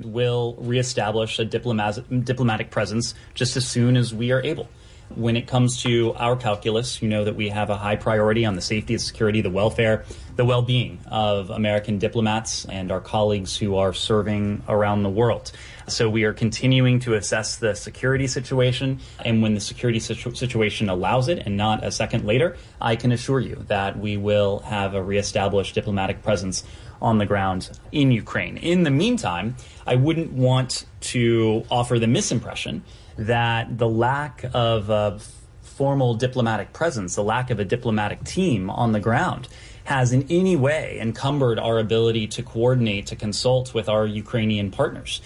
will 0.05 0.57
reestablish 0.59 1.39
a 1.39 1.45
diplomatic, 1.45 2.71
presence 2.71 3.15
just 3.35 3.57
as 3.57 3.67
soon 3.67 3.97
as 3.97 4.15
we 4.15 4.33
are 4.33 4.43
able. 4.43 4.69
When 5.15 5.37
it 5.37 5.47
comes 5.47 5.83
to 5.83 6.13
our 6.15 6.37
calculus, 6.37 7.01
you 7.01 7.09
know 7.09 7.25
that 7.25 7.37
we 7.37 7.49
have 7.49 7.71
a 7.71 7.77
high 7.77 7.97
priority 7.97 8.45
on 8.45 8.55
the 8.55 8.61
safety 8.61 8.95
and 8.95 9.01
security, 9.01 9.41
the 9.41 9.51
welfare, 9.51 10.05
the 10.35 10.45
well 10.45 10.63
being 10.63 10.99
of 11.07 11.49
American 11.51 11.99
diplomats 11.99 12.65
and 12.67 12.91
our 12.91 13.01
colleagues 13.01 13.57
who 13.57 13.77
are 13.77 13.93
serving 13.95 14.63
around 14.69 15.05
the 15.05 15.11
world. 15.11 15.53
So 15.87 16.11
we 16.11 16.25
are 16.25 16.33
continuing 16.33 16.99
to 17.01 17.15
assess 17.15 17.57
the 17.57 17.75
security 17.75 18.27
situation. 18.27 18.99
And 19.25 19.43
when 19.43 19.55
the 19.55 19.61
security 19.61 20.01
situ- 20.01 20.35
situation 20.35 20.89
allows 20.89 21.29
it 21.29 21.39
and 21.47 21.57
not 21.57 21.85
a 21.85 21.93
second 21.93 22.27
later, 22.27 22.57
I 22.81 22.97
can 22.97 23.13
assure 23.13 23.41
you 23.41 23.65
that 23.69 23.99
we 23.99 24.17
will 24.17 24.59
have 24.61 24.95
a 24.95 25.03
reestablished 25.03 25.75
diplomatic 25.75 26.23
presence 26.23 26.65
on 27.01 27.19
the 27.19 27.27
ground 27.27 27.71
in 27.93 28.11
Ukraine. 28.11 28.57
In 28.57 28.83
the 28.83 28.91
meantime, 28.91 29.55
I 29.87 29.97
wouldn't 29.97 30.33
want 30.33 30.87
to 31.13 31.65
offer 31.71 31.99
the 31.99 32.07
misimpression 32.07 32.83
that 33.17 33.79
the 33.79 33.89
lack 33.89 34.45
of 34.55 34.91
a 34.91 35.19
formal 35.63 36.15
diplomatic 36.15 36.73
presence, 36.73 37.15
the 37.15 37.25
lack 37.25 37.51
of 37.51 37.61
a 37.61 37.65
diplomatic 37.65 38.25
team 38.25 38.71
on 38.71 38.93
the 38.93 39.01
ground, 39.01 39.49
has 39.85 40.13
in 40.13 40.27
any 40.31 40.57
way 40.57 40.99
encumbered 41.01 41.59
our 41.59 41.79
ability 41.79 42.27
to 42.27 42.43
coordinate, 42.43 43.07
to 43.07 43.17
consult 43.17 43.75
with 43.75 43.89
our 43.89 44.07
Ukrainian 44.07 44.71
partners. 44.71 45.21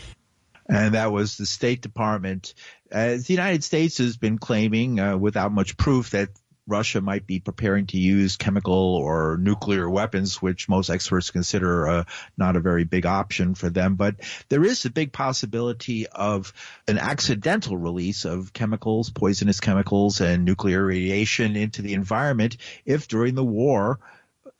And 0.68 0.94
that 0.94 1.12
was 1.12 1.36
the 1.36 1.46
State 1.46 1.82
Department. 1.82 2.54
Uh, 2.92 3.16
the 3.16 3.26
United 3.28 3.64
States 3.64 3.98
has 3.98 4.16
been 4.16 4.38
claiming, 4.38 5.00
uh, 5.00 5.16
without 5.16 5.52
much 5.52 5.76
proof, 5.76 6.10
that 6.10 6.28
Russia 6.70 7.00
might 7.00 7.26
be 7.26 7.40
preparing 7.40 7.86
to 7.86 7.98
use 7.98 8.36
chemical 8.36 8.94
or 8.96 9.36
nuclear 9.36 9.90
weapons, 9.90 10.40
which 10.40 10.68
most 10.68 10.88
experts 10.88 11.30
consider 11.30 11.88
uh, 11.88 12.04
not 12.38 12.56
a 12.56 12.60
very 12.60 12.84
big 12.84 13.04
option 13.04 13.54
for 13.54 13.68
them. 13.68 13.96
But 13.96 14.16
there 14.48 14.64
is 14.64 14.84
a 14.84 14.90
big 14.90 15.12
possibility 15.12 16.06
of 16.06 16.52
an 16.86 16.96
accidental 16.96 17.76
release 17.76 18.24
of 18.24 18.52
chemicals, 18.52 19.10
poisonous 19.10 19.60
chemicals, 19.60 20.20
and 20.20 20.44
nuclear 20.44 20.84
radiation 20.84 21.56
into 21.56 21.82
the 21.82 21.94
environment 21.94 22.56
if 22.84 23.08
during 23.08 23.34
the 23.34 23.44
war, 23.44 23.98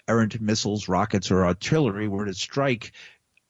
errant 0.08 0.40
missiles, 0.40 0.88
rockets, 0.88 1.30
or 1.30 1.46
artillery 1.46 2.08
were 2.08 2.26
to 2.26 2.34
strike 2.34 2.92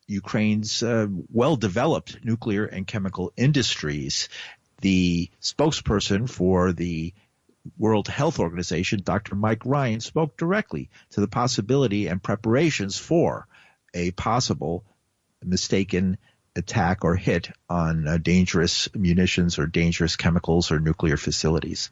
Ukraine's 0.07 0.83
uh, 0.83 1.07
well 1.31 1.55
developed 1.55 2.23
nuclear 2.23 2.65
and 2.65 2.85
chemical 2.85 3.31
industries. 3.35 4.29
The 4.81 5.29
spokesperson 5.41 6.29
for 6.29 6.73
the 6.73 7.13
World 7.77 8.07
Health 8.07 8.39
Organization, 8.39 9.01
Dr. 9.03 9.35
Mike 9.35 9.65
Ryan, 9.65 9.99
spoke 9.99 10.37
directly 10.37 10.89
to 11.11 11.21
the 11.21 11.27
possibility 11.27 12.07
and 12.07 12.21
preparations 12.21 12.97
for 12.97 13.47
a 13.93 14.11
possible 14.11 14.83
mistaken 15.43 16.17
attack 16.55 17.03
or 17.05 17.15
hit 17.15 17.49
on 17.69 18.07
uh, 18.07 18.17
dangerous 18.17 18.89
munitions 18.95 19.57
or 19.57 19.67
dangerous 19.67 20.15
chemicals 20.15 20.71
or 20.71 20.79
nuclear 20.79 21.17
facilities. 21.17 21.91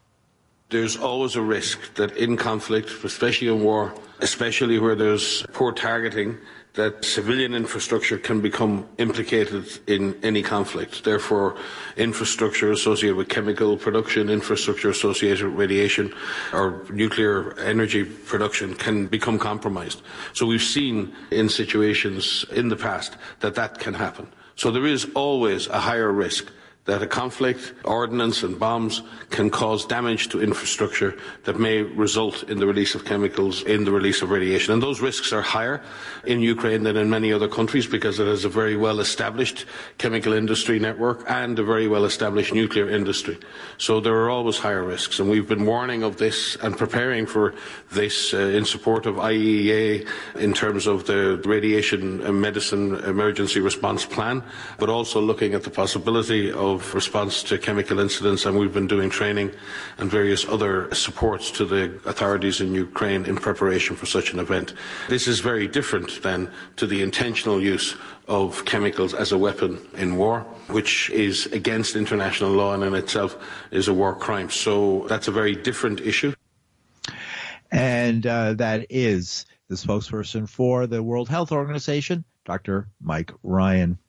There's 0.69 0.97
always 0.97 1.35
a 1.35 1.41
risk 1.41 1.95
that 1.95 2.15
in 2.15 2.37
conflict, 2.37 2.91
especially 3.03 3.47
in 3.47 3.63
war, 3.63 3.93
especially 4.19 4.77
where 4.77 4.95
there's 4.95 5.43
poor 5.53 5.71
targeting, 5.71 6.37
that 6.73 7.03
civilian 7.03 7.55
infrastructure 7.55 8.17
can 8.17 8.41
become 8.41 8.87
implicated 8.97 9.65
in 9.87 10.17
any 10.23 10.43
conflict. 10.43 11.03
Therefore, 11.03 11.57
infrastructure 11.97 12.71
associated 12.71 13.15
with 13.15 13.27
chemical 13.27 13.75
production, 13.75 14.29
infrastructure 14.29 14.89
associated 14.89 15.45
with 15.47 15.55
radiation 15.55 16.13
or 16.53 16.85
nuclear 16.91 17.57
energy 17.59 18.03
production 18.03 18.75
can 18.75 19.07
become 19.07 19.39
compromised. 19.39 20.01
So 20.33 20.45
we've 20.45 20.61
seen 20.61 21.13
in 21.31 21.49
situations 21.49 22.45
in 22.51 22.69
the 22.69 22.75
past 22.75 23.17
that 23.39 23.55
that 23.55 23.79
can 23.79 23.95
happen. 23.95 24.27
So 24.55 24.71
there 24.71 24.85
is 24.85 25.07
always 25.15 25.67
a 25.67 25.79
higher 25.79 26.11
risk 26.11 26.51
that 26.89 27.03
a 27.03 27.07
conflict, 27.07 27.73
ordnance 27.85 28.41
and 28.41 28.57
bombs 28.57 29.03
can 29.29 29.49
cause 29.49 29.85
damage 29.85 30.29
to 30.29 30.41
infrastructure 30.41 31.15
that 31.43 31.59
may 31.59 31.83
result 31.83 32.43
in 32.49 32.59
the 32.59 32.65
release 32.65 32.95
of 32.95 33.05
chemicals, 33.05 33.61
in 33.63 33.85
the 33.85 33.91
release 33.91 34.23
of 34.23 34.31
radiation. 34.31 34.73
And 34.73 34.81
those 34.81 34.99
risks 34.99 35.31
are 35.31 35.43
higher 35.43 35.83
in 36.25 36.41
Ukraine 36.41 36.83
than 36.83 36.97
in 36.97 37.07
many 37.09 37.31
other 37.31 37.47
countries 37.47 37.85
because 37.85 38.19
it 38.19 38.25
has 38.25 38.43
a 38.43 38.49
very 38.49 38.75
well 38.75 38.99
established 38.99 39.65
chemical 39.99 40.33
industry 40.33 40.79
network 40.79 41.23
and 41.29 41.59
a 41.59 41.63
very 41.63 41.87
well 41.87 42.05
established 42.05 42.53
nuclear 42.53 42.89
industry. 42.89 43.37
So 43.77 43.99
there 43.99 44.15
are 44.15 44.29
always 44.31 44.57
higher 44.57 44.83
risks. 44.83 45.19
And 45.19 45.29
we've 45.29 45.47
been 45.47 45.65
warning 45.65 46.01
of 46.01 46.17
this 46.17 46.57
and 46.63 46.75
preparing 46.75 47.27
for 47.27 47.53
this 47.91 48.33
uh, 48.33 48.37
in 48.57 48.65
support 48.65 49.05
of 49.05 49.15
IAEA 49.15 50.07
in 50.35 50.53
terms 50.53 50.87
of 50.87 51.05
the 51.05 51.37
radiation 51.45 52.39
medicine 52.41 52.95
emergency 53.05 53.59
response 53.59 54.05
plan, 54.05 54.43
but 54.79 54.89
also 54.89 55.21
looking 55.21 55.53
at 55.53 55.63
the 55.63 55.69
possibility 55.69 56.51
of 56.51 56.78
of 56.79 56.95
response 56.95 57.43
to 57.43 57.57
chemical 57.57 57.99
incidents, 57.99 58.45
and 58.45 58.57
we've 58.57 58.73
been 58.73 58.87
doing 58.87 59.09
training 59.09 59.51
and 59.97 60.09
various 60.09 60.47
other 60.47 60.93
supports 60.93 61.51
to 61.51 61.65
the 61.65 61.83
authorities 62.05 62.61
in 62.61 62.73
Ukraine 62.73 63.25
in 63.25 63.35
preparation 63.35 63.95
for 63.95 64.05
such 64.05 64.33
an 64.33 64.39
event. 64.39 64.73
This 65.09 65.27
is 65.27 65.39
very 65.41 65.67
different 65.67 66.21
then 66.23 66.49
to 66.77 66.87
the 66.87 67.01
intentional 67.01 67.61
use 67.61 67.95
of 68.27 68.63
chemicals 68.65 69.13
as 69.13 69.31
a 69.31 69.37
weapon 69.37 69.79
in 69.97 70.15
war, 70.15 70.41
which 70.67 71.09
is 71.09 71.47
against 71.47 71.95
international 71.95 72.51
law 72.51 72.73
and 72.73 72.83
in 72.83 72.93
itself 72.93 73.37
is 73.71 73.87
a 73.87 73.93
war 73.93 74.15
crime. 74.15 74.49
So 74.49 75.05
that's 75.09 75.27
a 75.27 75.31
very 75.31 75.55
different 75.55 75.99
issue. 76.01 76.33
And 77.71 78.25
uh, 78.25 78.53
that 78.53 78.87
is 78.89 79.45
the 79.67 79.75
spokesperson 79.75 80.47
for 80.47 80.87
the 80.87 81.03
World 81.03 81.29
Health 81.29 81.51
Organization, 81.51 82.23
Dr. 82.45 82.87
Mike 83.01 83.31
Ryan. 83.43 83.99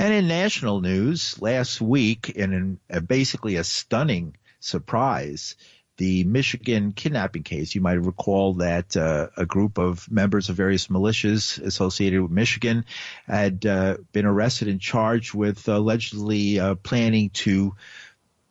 And 0.00 0.14
in 0.14 0.28
national 0.28 0.80
news, 0.80 1.42
last 1.42 1.78
week, 1.78 2.30
in 2.30 2.80
a, 2.88 3.02
basically 3.02 3.56
a 3.56 3.64
stunning 3.64 4.34
surprise, 4.58 5.56
the 5.98 6.24
Michigan 6.24 6.92
kidnapping 6.92 7.42
case. 7.42 7.74
You 7.74 7.82
might 7.82 8.00
recall 8.00 8.54
that 8.54 8.96
uh, 8.96 9.26
a 9.36 9.44
group 9.44 9.76
of 9.76 10.10
members 10.10 10.48
of 10.48 10.56
various 10.56 10.86
militias 10.86 11.60
associated 11.60 12.22
with 12.22 12.30
Michigan 12.30 12.86
had 13.26 13.66
uh, 13.66 13.98
been 14.12 14.24
arrested 14.24 14.68
and 14.68 14.80
charged 14.80 15.34
with 15.34 15.68
allegedly 15.68 16.58
uh, 16.58 16.76
planning 16.76 17.28
to 17.44 17.76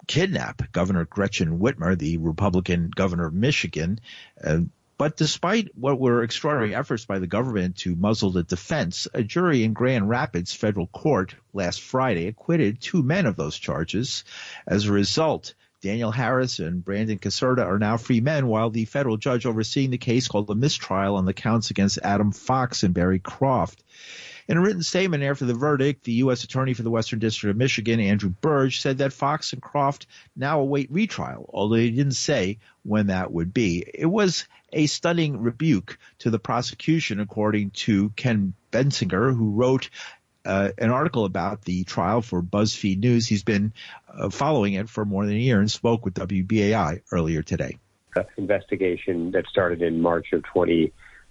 kidnap 0.05 0.71
Governor 0.71 1.05
Gretchen 1.05 1.57
Whitmer, 1.57 1.97
the 1.97 2.17
Republican 2.17 2.91
governor 2.95 3.25
of 3.25 3.33
Michigan. 3.33 3.99
But 4.99 5.15
despite 5.15 5.69
what 5.75 5.97
were 5.97 6.23
extraordinary 6.23 6.75
efforts 6.75 7.05
by 7.05 7.19
the 7.19 7.25
government 7.25 7.77
to 7.77 7.95
muzzle 7.95 8.31
the 8.31 8.43
defense, 8.43 9.07
a 9.13 9.23
jury 9.23 9.63
in 9.63 9.71
Grand 9.71 10.09
Rapids 10.09 10.53
federal 10.53 10.87
court 10.87 11.35
last 11.53 11.79
Friday 11.79 12.27
acquitted 12.27 12.81
two 12.81 13.01
men 13.01 13.25
of 13.25 13.37
those 13.37 13.57
charges. 13.57 14.25
As 14.67 14.87
a 14.87 14.91
result, 14.91 15.53
Daniel 15.81 16.11
Harris 16.11 16.59
and 16.59 16.83
Brandon 16.83 17.17
Caserta 17.17 17.63
are 17.63 17.79
now 17.79 17.95
free 17.95 18.19
men, 18.19 18.47
while 18.47 18.69
the 18.69 18.83
federal 18.83 19.15
judge 19.15 19.45
overseeing 19.45 19.91
the 19.91 19.97
case 19.97 20.27
called 20.27 20.49
a 20.49 20.55
mistrial 20.55 21.15
on 21.15 21.23
the 21.23 21.33
counts 21.33 21.71
against 21.71 21.99
Adam 22.03 22.33
Fox 22.33 22.83
and 22.83 22.93
Barry 22.93 23.19
Croft. 23.19 23.81
In 24.49 24.57
a 24.57 24.61
written 24.61 24.81
statement 24.81 25.21
after 25.21 25.45
the 25.45 25.53
verdict, 25.53 26.05
the 26.05 26.13
U.S. 26.13 26.43
Attorney 26.43 26.73
for 26.73 26.81
the 26.81 26.89
Western 26.89 27.19
District 27.19 27.51
of 27.51 27.57
Michigan, 27.57 27.99
Andrew 27.99 28.31
Birge, 28.31 28.79
said 28.79 28.97
that 28.97 29.13
Fox 29.13 29.53
and 29.53 29.61
Croft 29.61 30.07
now 30.35 30.59
await 30.59 30.91
retrial, 30.91 31.47
although 31.53 31.75
he 31.75 31.91
didn't 31.91 32.13
say 32.13 32.57
when 32.81 33.07
that 33.07 33.31
would 33.31 33.53
be. 33.53 33.85
It 33.93 34.07
was 34.07 34.47
a 34.73 34.87
stunning 34.87 35.39
rebuke 35.39 35.99
to 36.19 36.31
the 36.31 36.39
prosecution, 36.39 37.19
according 37.19 37.69
to 37.71 38.09
Ken 38.15 38.55
Bensinger, 38.71 39.37
who 39.37 39.51
wrote 39.51 39.91
uh, 40.45 40.71
an 40.79 40.89
article 40.89 41.25
about 41.25 41.61
the 41.61 41.83
trial 41.83 42.23
for 42.23 42.41
BuzzFeed 42.41 42.97
News. 42.97 43.27
He's 43.27 43.43
been 43.43 43.71
uh, 44.11 44.31
following 44.31 44.73
it 44.73 44.89
for 44.89 45.05
more 45.05 45.27
than 45.27 45.35
a 45.35 45.39
year 45.39 45.59
and 45.59 45.69
spoke 45.69 46.03
with 46.03 46.15
WBAI 46.15 47.03
earlier 47.11 47.43
today. 47.43 47.77
Investigation 48.35 49.29
that 49.29 49.45
started 49.45 49.83
in 49.83 50.01
March 50.01 50.33
of 50.33 50.41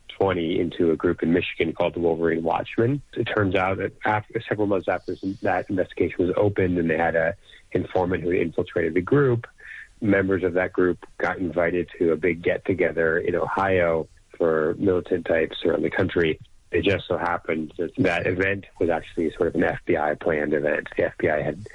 2020 0.08 0.60
into 0.60 0.90
a 0.90 0.96
group 0.96 1.22
in 1.22 1.32
Michigan 1.32 1.72
called 1.72 1.94
the 1.94 2.00
Wolverine 2.00 2.42
Watchmen. 2.42 3.02
It 3.14 3.24
turns 3.24 3.54
out 3.54 3.78
that 3.78 3.92
after, 4.04 4.40
several 4.48 4.66
months 4.66 4.88
after 4.88 5.14
that 5.42 5.68
investigation 5.68 6.26
was 6.26 6.34
opened 6.36 6.78
and 6.78 6.90
they 6.90 6.98
had 6.98 7.16
a 7.16 7.34
informant 7.72 8.22
who 8.22 8.32
infiltrated 8.32 8.94
the 8.94 9.00
group, 9.00 9.46
members 10.00 10.42
of 10.44 10.54
that 10.54 10.72
group 10.72 11.04
got 11.18 11.38
invited 11.38 11.88
to 11.98 12.12
a 12.12 12.16
big 12.16 12.42
get 12.42 12.64
together 12.64 13.18
in 13.18 13.34
Ohio 13.34 14.08
for 14.36 14.74
militant 14.78 15.26
types 15.26 15.64
around 15.64 15.82
the 15.82 15.90
country. 15.90 16.38
It 16.70 16.84
just 16.84 17.06
so 17.08 17.16
happened 17.16 17.72
that 17.78 17.92
that 17.98 18.26
event 18.26 18.66
was 18.78 18.90
actually 18.90 19.32
sort 19.32 19.48
of 19.48 19.54
an 19.54 19.62
FBI 19.62 20.20
planned 20.20 20.52
event. 20.52 20.88
The 20.96 21.04
FBI 21.04 21.42
had 21.44 21.66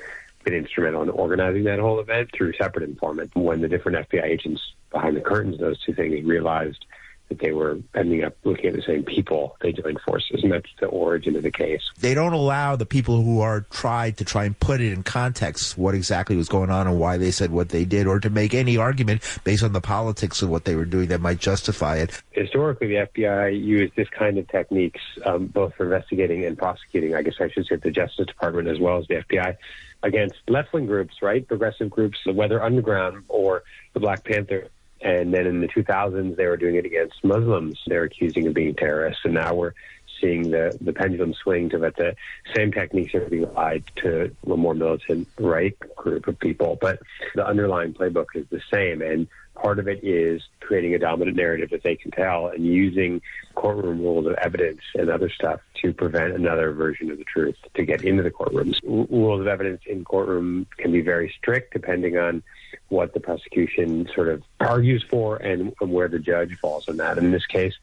been 0.43 0.53
instrumental 0.53 1.01
in 1.01 1.09
organizing 1.09 1.63
that 1.63 1.79
whole 1.79 1.99
event 1.99 2.29
through 2.33 2.53
separate 2.53 2.87
informants. 2.87 3.33
When 3.35 3.61
the 3.61 3.67
different 3.67 4.09
FBI 4.09 4.23
agents 4.23 4.61
behind 4.91 5.15
the 5.17 5.21
curtains, 5.21 5.59
those 5.59 5.81
two 5.81 5.93
things 5.93 6.23
realized 6.23 6.85
that 7.33 7.45
they 7.45 7.51
were 7.51 7.79
ending 7.95 8.23
up 8.23 8.35
looking 8.43 8.67
at 8.67 8.73
the 8.73 8.81
same 8.81 9.03
people. 9.03 9.55
They 9.61 9.73
joined 9.73 9.99
forces, 10.01 10.43
and 10.43 10.51
that's 10.51 10.69
the 10.79 10.87
origin 10.87 11.35
of 11.35 11.43
the 11.43 11.51
case. 11.51 11.81
They 11.99 12.13
don't 12.13 12.33
allow 12.33 12.75
the 12.75 12.85
people 12.85 13.21
who 13.21 13.41
are 13.41 13.61
tried 13.71 14.17
to 14.17 14.25
try 14.25 14.45
and 14.45 14.59
put 14.59 14.81
it 14.81 14.93
in 14.93 15.03
context 15.03 15.77
what 15.77 15.95
exactly 15.95 16.35
was 16.35 16.49
going 16.49 16.69
on 16.69 16.87
and 16.87 16.99
why 16.99 17.17
they 17.17 17.31
said 17.31 17.51
what 17.51 17.69
they 17.69 17.85
did, 17.85 18.07
or 18.07 18.19
to 18.19 18.29
make 18.29 18.53
any 18.53 18.77
argument 18.77 19.21
based 19.43 19.63
on 19.63 19.73
the 19.73 19.81
politics 19.81 20.41
of 20.41 20.49
what 20.49 20.65
they 20.65 20.75
were 20.75 20.85
doing 20.85 21.07
that 21.07 21.21
might 21.21 21.39
justify 21.39 21.97
it. 21.97 22.21
Historically, 22.31 22.87
the 22.87 23.07
FBI 23.07 23.63
used 23.63 23.95
this 23.95 24.09
kind 24.09 24.37
of 24.37 24.47
techniques 24.47 25.01
um, 25.25 25.47
both 25.47 25.73
for 25.75 25.83
investigating 25.83 26.45
and 26.45 26.57
prosecuting. 26.57 27.15
I 27.15 27.21
guess 27.21 27.35
I 27.39 27.49
should 27.49 27.65
say 27.65 27.75
the 27.75 27.91
Justice 27.91 28.27
Department 28.27 28.67
as 28.67 28.79
well 28.79 28.99
as 28.99 29.07
the 29.07 29.15
FBI 29.15 29.57
against 30.03 30.35
left 30.47 30.73
wing 30.73 30.85
groups, 30.85 31.21
right? 31.21 31.47
Progressive 31.47 31.89
groups, 31.89 32.17
the 32.25 32.33
Weather 32.33 32.61
Underground 32.61 33.23
or 33.29 33.63
the 33.93 33.99
Black 33.99 34.23
Panther 34.23 34.67
and 35.03 35.33
then 35.33 35.45
in 35.45 35.59
the 35.59 35.67
2000s, 35.67 36.37
they 36.37 36.47
were 36.47 36.57
doing 36.57 36.75
it 36.75 36.85
against 36.85 37.23
Muslims. 37.23 37.77
They're 37.85 38.03
accusing 38.03 38.47
of 38.47 38.53
being 38.53 38.73
terrorists. 38.73 39.25
And 39.25 39.33
now 39.33 39.53
we're 39.53 39.73
seeing 40.21 40.51
the, 40.51 40.77
the 40.79 40.93
pendulum 40.93 41.33
swing 41.33 41.69
to 41.71 41.77
that 41.79 41.97
the 41.97 42.15
same 42.55 42.71
techniques 42.71 43.13
are 43.13 43.27
being 43.27 43.43
applied 43.43 43.83
to 43.97 44.33
a 44.49 44.55
more 44.55 44.73
militant 44.73 45.27
right 45.37 45.77
group 45.97 46.27
of 46.27 46.39
people. 46.39 46.77
But 46.79 47.01
the 47.35 47.45
underlying 47.45 47.93
playbook 47.93 48.27
is 48.33 48.45
the 48.49 48.61
same. 48.71 49.01
And 49.01 49.27
part 49.55 49.77
of 49.77 49.89
it 49.89 50.01
is 50.05 50.41
creating 50.61 50.95
a 50.95 50.99
dominant 50.99 51.35
narrative 51.35 51.71
that 51.71 51.83
they 51.83 51.97
can 51.97 52.11
tell 52.11 52.47
and 52.47 52.65
using 52.65 53.21
courtroom 53.55 53.99
rules 53.99 54.25
of 54.25 54.33
evidence 54.35 54.81
and 54.95 55.09
other 55.09 55.29
stuff 55.29 55.59
to 55.81 55.91
prevent 55.91 56.33
another 56.33 56.71
version 56.71 57.11
of 57.11 57.17
the 57.17 57.25
truth 57.25 57.57
to 57.73 57.83
get 57.83 58.05
into 58.05 58.23
the 58.23 58.31
courtrooms. 58.31 58.79
Rules 58.83 59.41
of 59.41 59.47
evidence 59.47 59.81
in 59.85 60.05
courtroom 60.05 60.65
can 60.77 60.93
be 60.93 61.01
very 61.01 61.33
strict 61.37 61.73
depending 61.73 62.17
on 62.17 62.41
what 62.89 63.13
the 63.13 63.19
prosecution 63.19 64.07
sort 64.13 64.29
of 64.29 64.43
argues 64.59 65.03
for 65.09 65.37
and, 65.37 65.73
where 65.79 66.07
the 66.07 66.19
judge 66.19 66.57
falls 66.59 66.87
on 66.87 66.97
that. 66.97 67.17
in 67.17 67.31
this 67.31 67.45
case, 67.45 67.73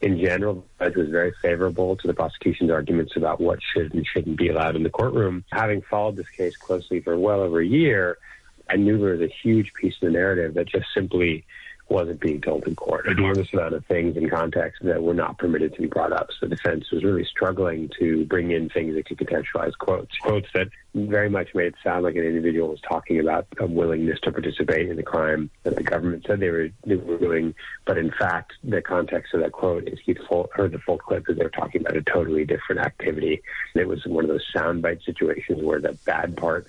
in 0.00 0.18
general, 0.18 0.64
the 0.78 0.86
judge 0.86 0.96
was 0.96 1.08
very 1.08 1.32
favorable 1.42 1.96
to 1.96 2.06
the 2.06 2.14
prosecution's 2.14 2.70
arguments 2.70 3.16
about 3.16 3.40
what 3.40 3.58
should 3.62 3.92
and 3.94 4.06
shouldn't 4.06 4.38
be 4.38 4.48
allowed 4.48 4.76
in 4.76 4.82
the 4.82 4.90
courtroom. 4.90 5.44
Having 5.52 5.82
followed 5.82 6.16
this 6.16 6.28
case 6.36 6.56
closely 6.56 7.00
for 7.00 7.18
well 7.18 7.40
over 7.40 7.60
a 7.60 7.66
year, 7.66 8.16
I 8.68 8.76
knew 8.76 8.98
there 8.98 9.12
was 9.12 9.20
a 9.20 9.34
huge 9.42 9.72
piece 9.74 9.94
of 10.00 10.06
the 10.06 10.10
narrative 10.10 10.54
that 10.54 10.68
just 10.68 10.86
simply 10.94 11.44
wasn't 11.90 12.20
being 12.20 12.40
told 12.40 12.66
in 12.66 12.76
court. 12.76 13.06
Enormous 13.08 13.52
amount 13.52 13.74
of 13.74 13.84
things 13.86 14.16
in 14.16 14.30
context 14.30 14.82
that 14.84 15.02
were 15.02 15.14
not 15.14 15.38
permitted 15.38 15.74
to 15.74 15.80
be 15.80 15.88
brought 15.88 16.12
up. 16.12 16.28
So 16.38 16.46
the 16.46 16.54
defense 16.54 16.90
was 16.92 17.02
really 17.02 17.24
struggling 17.24 17.90
to 17.98 18.24
bring 18.26 18.52
in 18.52 18.68
things 18.68 18.94
that 18.94 19.06
could 19.06 19.18
contextualize 19.18 19.76
quotes, 19.76 20.16
quotes 20.18 20.48
that 20.54 20.68
very 20.94 21.28
much 21.28 21.54
made 21.54 21.66
it 21.66 21.74
sound 21.82 22.04
like 22.04 22.14
an 22.14 22.24
individual 22.24 22.68
was 22.68 22.80
talking 22.80 23.20
about 23.20 23.46
a 23.58 23.66
willingness 23.66 24.20
to 24.20 24.32
participate 24.32 24.88
in 24.88 24.96
the 24.96 25.02
crime 25.02 25.50
that 25.64 25.76
the 25.76 25.82
government 25.82 26.24
said 26.26 26.40
they 26.40 26.50
were, 26.50 26.68
they 26.84 26.96
were 26.96 27.18
doing. 27.18 27.54
But 27.84 27.98
in 27.98 28.12
fact, 28.12 28.52
the 28.62 28.82
context 28.82 29.34
of 29.34 29.40
that 29.40 29.52
quote 29.52 29.88
is 29.88 29.98
he 30.04 30.16
heard 30.52 30.72
the 30.72 30.78
full 30.78 30.98
clip 30.98 31.26
that 31.26 31.34
they 31.36 31.44
were 31.44 31.50
talking 31.50 31.80
about 31.80 31.96
a 31.96 32.02
totally 32.02 32.44
different 32.44 32.80
activity. 32.80 33.42
And 33.74 33.82
it 33.82 33.88
was 33.88 34.04
one 34.06 34.24
of 34.24 34.28
those 34.28 34.46
soundbite 34.54 35.04
situations 35.04 35.62
where 35.62 35.80
the 35.80 35.98
bad 36.04 36.36
part 36.36 36.66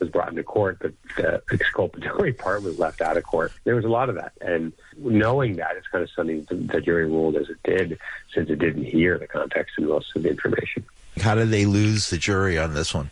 was 0.00 0.08
brought 0.08 0.30
into 0.30 0.42
court, 0.42 0.78
but 0.80 0.92
the 1.16 1.42
exculpatory 1.52 2.32
part 2.44 2.62
was 2.62 2.78
left 2.78 3.00
out 3.00 3.16
of 3.16 3.24
court. 3.24 3.52
There 3.64 3.76
was 3.76 3.84
a 3.84 3.88
lot 3.88 4.08
of 4.08 4.16
that. 4.16 4.32
And 4.40 4.72
knowing 4.98 5.56
that, 5.56 5.76
it's 5.76 5.86
kind 5.86 6.02
of 6.02 6.10
something 6.10 6.46
the 6.50 6.80
jury 6.80 7.06
ruled 7.06 7.36
as 7.36 7.48
it 7.48 7.62
did, 7.62 7.98
since 8.34 8.50
it 8.50 8.58
didn't 8.58 8.84
hear 8.84 9.18
the 9.18 9.26
context 9.26 9.74
and 9.78 9.86
most 9.88 10.16
of 10.16 10.22
the 10.22 10.30
information. 10.30 10.84
How 11.20 11.34
did 11.34 11.50
they 11.50 11.66
lose 11.66 12.10
the 12.10 12.18
jury 12.18 12.58
on 12.58 12.74
this 12.74 12.94
one? 12.94 13.10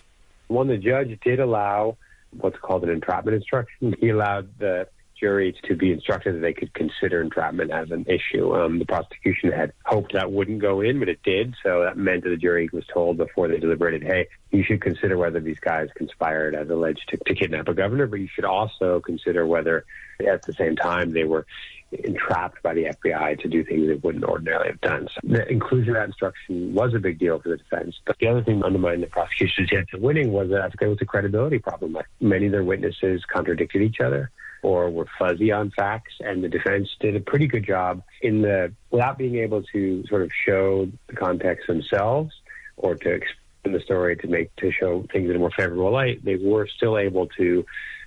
One, 0.48 0.68
the 0.68 0.78
judge 0.78 1.18
did 1.20 1.40
allow 1.40 1.96
what's 2.30 2.58
called 2.58 2.84
an 2.84 2.90
entrapment 2.90 3.36
instruction. 3.36 3.94
He 4.00 4.08
allowed 4.08 4.58
the 4.58 4.88
jury 5.18 5.54
to 5.64 5.74
be 5.74 5.92
instructed 5.92 6.36
that 6.36 6.40
they 6.40 6.52
could 6.52 6.72
consider 6.74 7.20
entrapment 7.20 7.70
as 7.70 7.90
an 7.90 8.04
issue. 8.08 8.54
Um, 8.54 8.78
the 8.78 8.84
prosecution 8.84 9.52
had 9.52 9.72
hoped 9.84 10.12
that 10.12 10.32
wouldn't 10.32 10.60
go 10.60 10.80
in, 10.80 10.98
but 10.98 11.08
it 11.08 11.22
did. 11.22 11.54
So 11.62 11.82
that 11.82 11.96
meant 11.96 12.24
that 12.24 12.30
the 12.30 12.36
jury 12.36 12.68
was 12.72 12.84
told 12.86 13.16
before 13.16 13.48
they 13.48 13.58
deliberated, 13.58 14.02
hey, 14.02 14.28
you 14.50 14.62
should 14.62 14.80
consider 14.80 15.16
whether 15.16 15.40
these 15.40 15.60
guys 15.60 15.88
conspired 15.96 16.54
as 16.54 16.68
alleged 16.70 17.08
to, 17.08 17.16
to 17.26 17.34
kidnap 17.34 17.68
a 17.68 17.74
governor, 17.74 18.06
but 18.06 18.20
you 18.20 18.28
should 18.32 18.44
also 18.44 19.00
consider 19.00 19.46
whether 19.46 19.84
at 20.26 20.42
the 20.42 20.52
same 20.54 20.76
time 20.76 21.10
they 21.10 21.24
were 21.24 21.46
entrapped 21.90 22.62
by 22.62 22.74
the 22.74 22.84
FBI 22.84 23.40
to 23.40 23.48
do 23.48 23.64
things 23.64 23.88
they 23.88 23.94
wouldn't 23.94 24.24
ordinarily 24.24 24.68
have 24.68 24.80
done. 24.80 25.08
So 25.14 25.20
the 25.24 25.50
inclusion 25.50 25.90
of 25.90 25.94
that 25.96 26.06
instruction 26.06 26.74
was 26.74 26.92
a 26.94 26.98
big 26.98 27.18
deal 27.18 27.40
for 27.40 27.48
the 27.48 27.56
defense. 27.56 27.96
But 28.04 28.18
the 28.18 28.28
other 28.28 28.42
thing 28.42 28.62
undermining 28.62 29.00
the 29.00 29.06
prosecution's 29.06 29.70
chance 29.70 29.88
of 29.94 30.00
winning 30.00 30.32
was 30.32 30.50
that 30.50 30.72
there 30.78 30.90
was 30.90 30.98
a 31.00 31.06
credibility 31.06 31.58
problem. 31.58 31.94
Like 31.94 32.06
many 32.20 32.46
of 32.46 32.52
their 32.52 32.64
witnesses 32.64 33.24
contradicted 33.26 33.82
each 33.82 34.00
other 34.00 34.30
or 34.62 34.90
were 34.90 35.06
fuzzy 35.18 35.52
on 35.52 35.70
facts, 35.70 36.14
and 36.20 36.42
the 36.42 36.48
defense 36.48 36.88
did 37.00 37.16
a 37.16 37.20
pretty 37.20 37.46
good 37.46 37.66
job 37.66 38.02
in 38.22 38.42
the 38.42 38.72
without 38.90 39.18
being 39.18 39.36
able 39.36 39.62
to 39.72 40.04
sort 40.08 40.22
of 40.22 40.30
show 40.46 40.88
the 41.06 41.14
context 41.14 41.66
themselves 41.66 42.32
or 42.76 42.94
to 42.94 43.10
explain 43.10 43.38
the 43.72 43.80
story 43.80 44.16
to 44.16 44.26
make 44.26 44.54
to 44.56 44.70
show 44.72 45.04
things 45.12 45.28
in 45.28 45.36
a 45.36 45.38
more 45.38 45.50
favorable 45.56 45.92
light. 45.92 46.24
They 46.24 46.36
were 46.36 46.66
still 46.66 46.96
able 46.96 47.26
to 47.38 47.64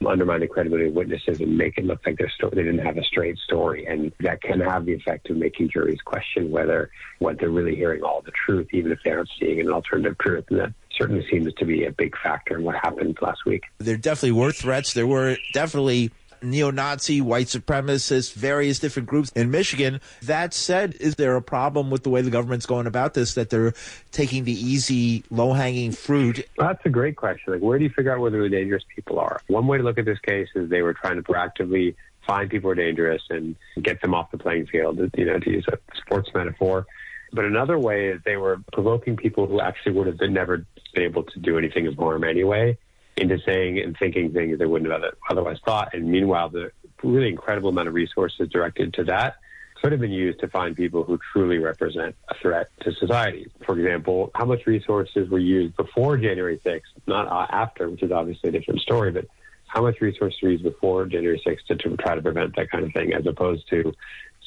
undermine 0.08 0.39
the 0.39 0.48
credibility 0.48 0.88
of 0.88 0.96
witnesses 0.96 1.39
and 1.41 1.58
make 1.58 1.77
it 1.77 1.86
look 1.86 2.01
like 2.05 2.17
their 2.17 2.29
story, 2.29 2.53
they 2.55 2.63
didn't 2.63 2.86
have 2.86 2.98
a 2.98 3.03
straight 3.03 3.38
story. 3.38 3.86
And 3.86 4.12
that 4.22 4.41
can 4.41 4.60
have 4.60 4.86
the 4.86 4.93
effect 4.93 5.29
of 5.29 5.38
making 5.38 5.70
juries 5.70 6.01
question 6.01 6.50
whether 6.50 6.89
what 7.20 7.39
they're 7.39 7.50
really 7.50 7.75
hearing 7.75 8.01
all 8.01 8.22
the 8.22 8.31
truth, 8.31 8.67
even 8.72 8.91
if 8.91 9.00
they 9.03 9.12
aren't 9.12 9.29
seeing 9.39 9.60
an 9.60 9.70
alternative 9.70 10.17
truth. 10.17 10.46
And 10.50 10.60
that 10.60 10.74
certainly 10.98 11.25
seems 11.29 11.53
to 11.53 11.65
be 11.65 11.86
a 11.86 11.91
big 11.91 12.15
factor 12.17 12.58
in 12.58 12.63
what 12.63 12.75
happened 12.75 13.17
last 13.22 13.46
week. 13.46 13.63
There 13.77 13.98
definitely 13.98 14.39
were 14.39 14.51
threats. 14.51 14.93
There 14.93 15.08
were 15.08 15.38
definitely 15.53 16.12
neo-Nazi, 16.41 17.21
white 17.21 17.48
supremacists, 17.48 18.33
various 18.33 18.79
different 18.79 19.07
groups 19.07 19.31
in 19.36 19.51
Michigan. 19.51 20.01
That 20.24 20.53
said, 20.53 20.95
is 21.00 21.15
there 21.15 21.36
a 21.36 21.41
problem 21.41 21.89
with 21.89 22.03
the 22.03 22.10
way 22.10 22.21
the 22.21 22.31
government's 22.31 22.65
going 22.65 22.88
about 22.88 23.13
this, 23.13 23.33
that 23.36 23.50
they're 23.50 23.74
taking 24.12 24.43
the 24.43 24.53
easy, 24.53 25.24
low-hanging 25.29 25.91
fruit? 25.91 26.48
Well, 26.57 26.67
that's 26.67 26.86
a 26.86 26.89
great 26.89 27.15
question. 27.15 27.53
Like, 27.53 27.62
where 27.62 27.77
do 27.77 27.83
you 27.83 27.89
figure 27.89 28.13
out 28.13 28.19
whether 28.19 28.41
the 28.41 28.50
dangerous 28.50 28.83
people 28.95 29.19
are? 29.19 29.41
One 29.48 29.67
way 29.67 29.77
to 29.77 29.83
look 29.83 29.98
at 29.98 30.05
this 30.05 30.19
case 30.19 30.50
is 30.55 30.69
they 30.69 30.81
were 30.81 30.93
trying 30.93 31.15
to 31.17 31.24
proactively 31.24 31.95
find 32.25 32.50
people 32.50 32.67
who 32.67 32.71
are 32.71 32.75
dangerous 32.75 33.24
and 33.29 33.55
get 33.81 34.01
them 34.01 34.13
off 34.13 34.31
the 34.31 34.38
playing 34.38 34.67
field, 34.67 35.00
you 35.17 35.25
know, 35.25 35.39
to 35.39 35.50
use 35.50 35.65
a 35.67 35.77
sports 35.98 36.29
metaphor. 36.33 36.86
But 37.33 37.45
another 37.45 37.79
way 37.79 38.10
is 38.10 38.21
they 38.25 38.38
were 38.38 38.60
provoking 38.74 39.15
people 39.15 39.48
who 39.48 39.62
actually 39.62 39.93
would 39.93 40.07
have 40.07 40.17
been 40.17 40.33
never 40.33 40.65
been 40.93 41.03
able 41.03 41.24
to 41.24 41.39
do 41.39 41.57
anything 41.57 41.88
of 41.88 41.95
harm 41.95 42.25
anyway 42.25 42.77
into 43.18 43.38
saying 43.46 43.80
and 43.80 43.96
thinking 43.98 44.32
things 44.32 44.58
they 44.58 44.65
wouldn't 44.65 44.91
have 44.91 45.03
otherwise 45.30 45.58
thought. 45.65 45.94
And 45.94 46.10
meanwhile, 46.10 46.50
the 46.50 46.72
really 47.03 47.30
incredible 47.30 47.70
amount 47.70 47.88
of 47.88 47.94
resources 47.94 48.50
directed 48.50 48.94
to 48.96 49.03
that 49.06 49.36
could 49.82 49.91
have 49.91 50.01
been 50.01 50.12
used 50.12 50.39
to 50.39 50.48
find 50.48 50.75
people 50.75 51.03
who 51.03 51.20
truly 51.34 51.58
represent 51.58 52.15
a 52.30 52.36
threat 52.36 52.70
to 52.82 52.94
society. 52.94 53.50
For 53.65 53.77
example, 53.77 54.30
how 54.36 54.46
much 54.46 54.68
resources 54.68 55.30
were 55.30 55.39
used 55.39 55.75
before 55.75 56.18
January 56.18 56.62
6th, 56.63 56.82
not 57.08 57.27
uh, 57.27 57.48
after, 57.50 57.89
which 57.89 58.03
is 58.03 58.12
obviously 58.12 58.50
a 58.50 58.51
different 58.51 58.82
story, 58.82 59.12
but 59.12 59.25
how 59.65 59.82
much 59.82 60.00
resources 60.00 60.39
were 60.41 60.51
used 60.51 60.63
before 60.63 61.06
January 61.06 61.41
6th 61.46 61.65
to, 61.68 61.75
to 61.75 61.98
try 61.98 62.13
to 62.13 62.22
prevent 62.22 62.56
that 62.56 62.70
kind 62.70 62.84
of 62.86 62.94
thing, 62.94 63.13
as 63.13 63.25
opposed 63.25 63.68
to 63.70 63.94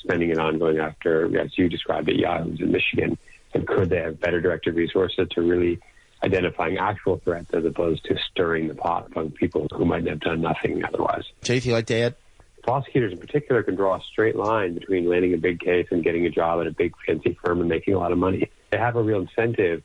spending 0.05 0.31
it 0.31 0.39
on 0.39 0.59
going 0.59 0.79
after, 0.79 1.41
as 1.41 1.57
you 1.59 1.69
described 1.69 2.09
it, 2.09 2.17
Yahoos 2.17 2.61
in 2.61 2.71
Michigan. 2.71 3.19
And 3.55 3.67
could 3.67 3.91
they 3.91 4.01
have 4.01 4.21
better 4.21 4.41
directed 4.41 4.77
resources 4.77 5.29
to 5.31 5.43
really 5.43 5.81
identifying 6.25 6.79
actual 6.79 7.21
threats 7.23 7.51
as 7.53 7.65
opposed 7.65 8.05
to 8.07 8.17
stirring 8.31 8.69
the 8.69 8.75
pot 8.75 9.09
among 9.13 9.31
people 9.33 9.69
who 9.73 9.85
might 9.85 10.07
have 10.07 10.21
done 10.21 10.41
nothing 10.41 10.83
otherwise? 10.85 11.25
Anything 11.49 11.73
like 11.73 11.87
to 11.87 11.95
add? 11.95 12.15
Prosecutors 12.63 13.13
in 13.13 13.19
particular 13.19 13.63
can 13.63 13.75
draw 13.75 13.97
a 13.97 14.01
straight 14.11 14.37
line 14.37 14.75
between 14.75 15.09
landing 15.09 15.35
a 15.35 15.37
big 15.37 15.61
case 15.61 15.87
and 15.91 16.03
getting 16.03 16.25
a 16.25 16.31
job 16.31 16.61
at 16.61 16.67
a 16.67 16.71
big 16.71 16.95
fancy 17.07 17.39
firm 17.45 17.61
and 17.61 17.69
making 17.69 17.95
a 17.95 17.99
lot 17.99 18.11
of 18.11 18.19
money. 18.19 18.51
They 18.71 18.79
have 18.79 18.97
a 18.97 19.03
real 19.03 19.21
incentive 19.21 19.83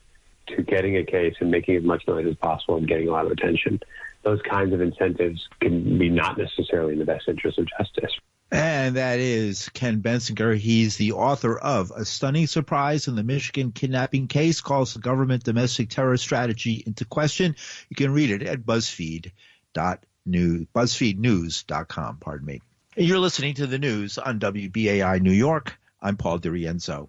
to 0.48 0.62
getting 0.62 0.96
a 0.96 1.04
case 1.04 1.34
and 1.40 1.50
making 1.50 1.76
as 1.76 1.84
much 1.84 2.08
noise 2.08 2.26
as 2.26 2.36
possible 2.36 2.76
and 2.76 2.88
getting 2.88 3.08
a 3.08 3.12
lot 3.12 3.26
of 3.26 3.32
attention. 3.32 3.80
Those 4.22 4.40
kinds 4.42 4.72
of 4.72 4.80
incentives 4.80 5.46
can 5.60 5.98
be 5.98 6.08
not 6.08 6.38
necessarily 6.38 6.94
in 6.94 6.98
the 6.98 7.04
best 7.04 7.28
interest 7.28 7.58
of 7.58 7.68
justice. 7.78 8.12
And 8.52 8.96
that 8.96 9.20
is 9.20 9.68
Ken 9.68 10.02
Bensinger. 10.02 10.56
He's 10.56 10.96
the 10.96 11.12
author 11.12 11.56
of 11.56 11.92
A 11.92 12.04
Stunning 12.04 12.48
Surprise 12.48 13.06
in 13.06 13.14
the 13.14 13.22
Michigan 13.22 13.70
Kidnapping 13.70 14.26
Case 14.26 14.60
Calls 14.60 14.94
the 14.94 15.00
Government 15.00 15.44
Domestic 15.44 15.88
Terror 15.88 16.16
Strategy 16.16 16.82
into 16.84 17.04
Question. 17.04 17.54
You 17.88 17.96
can 17.96 18.12
read 18.12 18.30
it 18.30 18.42
at 18.42 18.66
BuzzFeed. 18.66 19.30
BuzzFeed.news, 19.74 20.66
BuzzFeedNews.com, 20.74 22.18
pardon 22.18 22.46
me. 22.46 22.60
You're 22.96 23.18
listening 23.18 23.54
to 23.54 23.66
the 23.66 23.78
news 23.78 24.18
on 24.18 24.40
WBAI 24.40 25.20
New 25.20 25.32
York. 25.32 25.78
I'm 26.00 26.16
Paul 26.16 26.40
DiRienzo. 26.40 27.08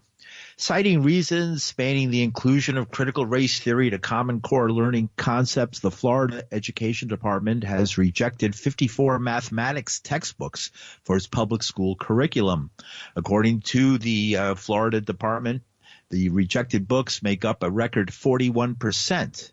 Citing 0.61 1.01
reasons 1.01 1.63
spanning 1.63 2.11
the 2.11 2.21
inclusion 2.21 2.77
of 2.77 2.91
critical 2.91 3.25
race 3.25 3.59
theory 3.59 3.89
to 3.89 3.97
Common 3.97 4.41
Core 4.41 4.71
learning 4.71 5.09
concepts, 5.17 5.79
the 5.79 5.89
Florida 5.89 6.43
Education 6.51 7.07
Department 7.07 7.63
has 7.63 7.97
rejected 7.97 8.53
54 8.53 9.17
mathematics 9.17 9.99
textbooks 10.01 10.69
for 11.01 11.15
its 11.15 11.25
public 11.25 11.63
school 11.63 11.95
curriculum. 11.95 12.69
According 13.15 13.61
to 13.61 13.97
the 13.97 14.37
uh, 14.37 14.53
Florida 14.53 15.01
Department, 15.01 15.63
the 16.11 16.29
rejected 16.29 16.87
books 16.87 17.23
make 17.23 17.43
up 17.43 17.63
a 17.63 17.71
record 17.71 18.09
41% 18.09 19.51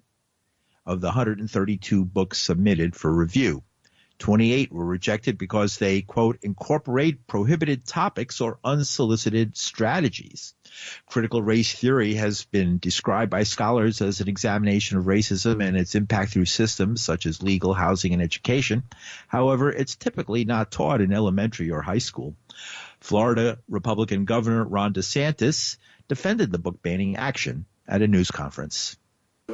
of 0.85 1.01
the 1.01 1.07
132 1.07 2.05
books 2.05 2.39
submitted 2.39 2.95
for 2.95 3.11
review. 3.11 3.63
28 4.19 4.73
were 4.73 4.85
rejected 4.85 5.39
because 5.39 5.79
they, 5.79 6.03
quote, 6.03 6.39
incorporate 6.43 7.27
prohibited 7.27 7.87
topics 7.87 8.41
or 8.41 8.59
unsolicited 8.65 9.57
strategies. 9.57 10.55
Critical 11.07 11.43
race 11.43 11.73
theory 11.73 12.15
has 12.15 12.45
been 12.45 12.79
described 12.79 13.31
by 13.31 13.43
scholars 13.43 14.01
as 14.01 14.21
an 14.21 14.29
examination 14.29 14.99
of 14.99 15.05
racism 15.05 15.63
and 15.63 15.77
its 15.77 15.95
impact 15.95 16.33
through 16.33 16.45
systems 16.45 17.01
such 17.01 17.27
as 17.27 17.43
legal, 17.43 17.75
housing, 17.75 18.13
and 18.13 18.23
education. 18.23 18.83
However, 19.27 19.71
it's 19.71 19.97
typically 19.97 20.45
not 20.45 20.71
taught 20.71 21.01
in 21.01 21.13
elementary 21.13 21.71
or 21.71 21.83
high 21.83 21.99
school. 21.99 22.35
Florida 23.01 23.59
Republican 23.69 24.25
Governor 24.25 24.65
Ron 24.65 24.93
DeSantis 24.93 25.77
defended 26.09 26.51
the 26.51 26.59
book 26.59 26.83
banning 26.83 27.17
action 27.17 27.65
at 27.87 28.03
a 28.03 28.09
news 28.09 28.31
conference. 28.31 28.97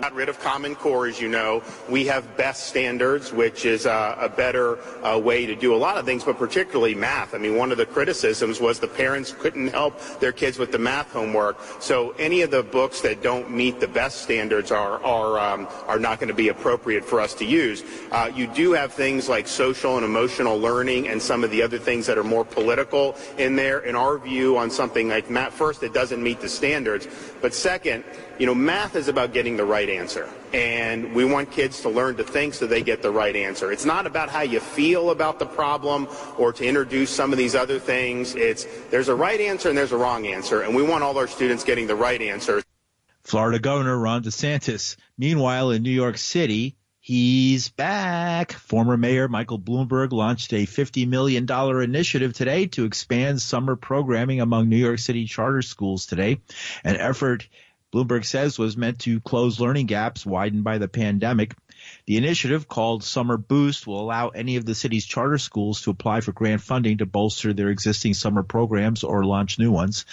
Got 0.01 0.13
rid 0.13 0.29
of 0.29 0.41
Common 0.41 0.75
Core, 0.75 1.07
as 1.07 1.21
you 1.21 1.29
know. 1.29 1.63
We 1.89 2.05
have 2.07 2.37
best 2.37 2.67
standards, 2.67 3.33
which 3.33 3.65
is 3.65 3.87
uh, 3.87 4.17
a 4.19 4.29
better 4.29 4.77
uh, 5.05 5.21
way 5.21 5.47
to 5.47 5.55
do 5.55 5.73
a 5.73 5.77
lot 5.77 5.99
of 5.99 6.05
things, 6.05 6.25
but 6.25 6.37
particularly 6.37 6.97
math. 6.97 7.33
I 7.33 7.39
mean, 7.39 7.55
one 7.55 7.71
of 7.71 7.79
the 7.79 7.87
criticisms 7.87 8.61
was 8.61 8.81
the 8.81 8.89
parents 8.89 9.33
couldn't 9.33 9.69
help 9.69 10.01
their 10.19 10.33
kids 10.33 10.59
with 10.59 10.73
the 10.73 10.81
math 10.81 11.13
homework. 11.13 11.61
So 11.79 12.11
any 12.19 12.43
of 12.43 12.51
the 12.51 12.65
books 12.65 13.03
that 13.03 13.23
don't 13.23 13.53
meet 13.53 13.79
the 13.79 13.87
best 13.87 14.23
standards 14.23 14.73
are 14.73 15.01
are 15.05 15.39
um, 15.39 15.69
are 15.87 16.01
not 16.01 16.19
going 16.19 16.27
to 16.27 16.35
be 16.35 16.49
appropriate 16.49 17.05
for 17.05 17.21
us 17.21 17.33
to 17.35 17.45
use. 17.45 17.85
Uh, 18.11 18.33
you 18.35 18.49
do 18.49 18.73
have 18.73 18.93
things 18.93 19.29
like 19.29 19.47
social 19.47 19.95
and 19.97 20.05
emotional 20.05 20.59
learning 20.59 21.07
and 21.07 21.23
some 21.23 21.45
of 21.45 21.53
the 21.53 21.63
other 21.63 21.79
things 21.79 22.05
that 22.07 22.19
are 22.19 22.25
more 22.25 22.45
political 22.45 23.17
in 23.39 23.55
there. 23.55 23.79
In 23.79 23.95
our 23.95 24.19
view, 24.19 24.59
on 24.59 24.71
something 24.71 25.09
like 25.09 25.31
math, 25.31 25.55
first, 25.55 25.85
it 25.85 25.95
doesn't 25.95 26.21
meet 26.21 26.41
the 26.41 26.49
standards, 26.49 27.07
but 27.45 27.53
second, 27.53 28.05
you 28.39 28.47
know, 28.47 28.55
math 28.55 28.97
is 28.97 29.09
about 29.09 29.35
getting 29.35 29.59
the 29.59 29.67
right 29.67 29.91
answer. 29.91 30.31
And 30.55 31.15
we 31.15 31.27
want 31.27 31.51
kids 31.51 31.83
to 31.83 31.91
learn 31.91 32.17
to 32.17 32.25
think 32.25 32.55
so 32.55 32.67
they 32.67 32.83
get 32.83 33.03
the 33.03 33.11
right 33.11 33.37
answer. 33.37 33.71
It's 33.71 33.85
not 33.85 34.07
about 34.07 34.31
how 34.31 34.41
you 34.41 34.61
feel 34.61 35.11
about 35.11 35.39
the 35.39 35.45
problem 35.45 36.09
or 36.39 36.55
to 36.55 36.65
introduce 36.65 37.11
some 37.11 37.33
of 37.33 37.37
these 37.37 37.55
other 37.55 37.79
things. 37.79 38.35
It's 38.35 38.67
there's 38.91 39.09
a 39.11 39.15
right 39.15 39.39
answer 39.39 39.69
and 39.69 39.77
there's 39.77 39.93
a 39.93 39.97
wrong 39.99 40.27
answer. 40.27 40.63
And 40.63 40.75
we 40.75 40.83
want 40.83 41.05
all 41.05 41.19
our 41.19 41.27
students 41.27 41.65
getting 41.65 41.87
the 41.87 41.95
right 41.95 42.23
answer. 42.23 42.63
Florida 43.25 43.59
Governor 43.59 43.99
Ron 43.99 44.23
DeSantis. 44.23 44.97
Meanwhile, 45.19 45.71
in 45.71 45.83
New 45.83 45.91
York 45.91 46.17
City, 46.17 46.77
He's 47.07 47.69
back. 47.69 48.53
Former 48.53 48.97
Mayor 48.97 49.29
Michael 49.29 49.59
Bloomberg 49.59 50.11
launched 50.11 50.55
a 50.55 50.65
$50 50.65 51.07
million 51.07 51.47
initiative 51.83 52.33
today 52.33 52.65
to 52.69 52.87
expand 52.87 53.43
summer 53.43 53.77
programming 53.77 54.41
among 54.41 54.71
New 54.71 54.79
York 54.79 54.99
City 54.99 55.27
charter 55.27 55.61
schools 55.61 56.07
today, 56.07 56.41
an 56.83 56.97
effort 56.97 57.47
Bloomberg 57.95 58.25
says 58.25 58.59
was 58.59 58.79
meant 58.79 59.01
to 59.01 59.21
close 59.21 59.61
learning 59.61 59.85
gaps 59.85 60.25
widened 60.25 60.65
by 60.65 60.79
the 60.79 60.89
pandemic. 60.89 61.55
The 62.07 62.19
initiative 62.19 62.69
called 62.69 63.03
Summer 63.03 63.39
Boost 63.39 63.87
will 63.87 63.99
allow 63.99 64.29
any 64.29 64.57
of 64.57 64.67
the 64.67 64.75
city's 64.75 65.07
charter 65.07 65.39
schools 65.39 65.81
to 65.83 65.91
apply 65.91 66.21
for 66.21 66.33
grant 66.33 66.61
funding 66.61 66.99
to 66.99 67.07
bolster 67.07 67.55
their 67.55 67.71
existing 67.71 68.13
summer 68.13 68.43
programs 68.43 69.05
or 69.05 69.25
launch 69.25 69.59
new 69.59 69.73
ones. 69.73 70.05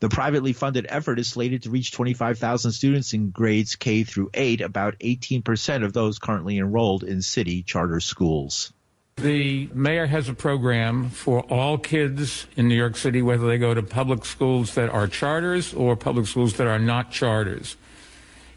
The 0.00 0.08
privately 0.08 0.52
funded 0.52 0.86
effort 0.88 1.20
is 1.20 1.28
slated 1.28 1.62
to 1.62 1.70
reach 1.70 1.92
25,000 1.92 2.72
students 2.72 3.12
in 3.12 3.30
grades 3.30 3.76
K 3.76 4.02
through 4.02 4.30
8, 4.34 4.60
about 4.60 4.98
18% 4.98 5.84
of 5.84 5.92
those 5.92 6.18
currently 6.18 6.58
enrolled 6.58 7.04
in 7.04 7.22
city 7.22 7.62
charter 7.62 8.00
schools. 8.00 8.72
The 9.14 9.70
mayor 9.72 10.06
has 10.06 10.28
a 10.28 10.34
program 10.34 11.10
for 11.10 11.42
all 11.42 11.78
kids 11.78 12.48
in 12.56 12.66
New 12.66 12.74
York 12.74 12.96
City, 12.96 13.22
whether 13.22 13.46
they 13.46 13.56
go 13.56 13.72
to 13.72 13.84
public 13.84 14.24
schools 14.24 14.74
that 14.74 14.90
are 14.90 15.06
charters 15.06 15.72
or 15.72 15.94
public 15.94 16.26
schools 16.26 16.54
that 16.54 16.66
are 16.66 16.80
not 16.80 17.12
charters. 17.12 17.76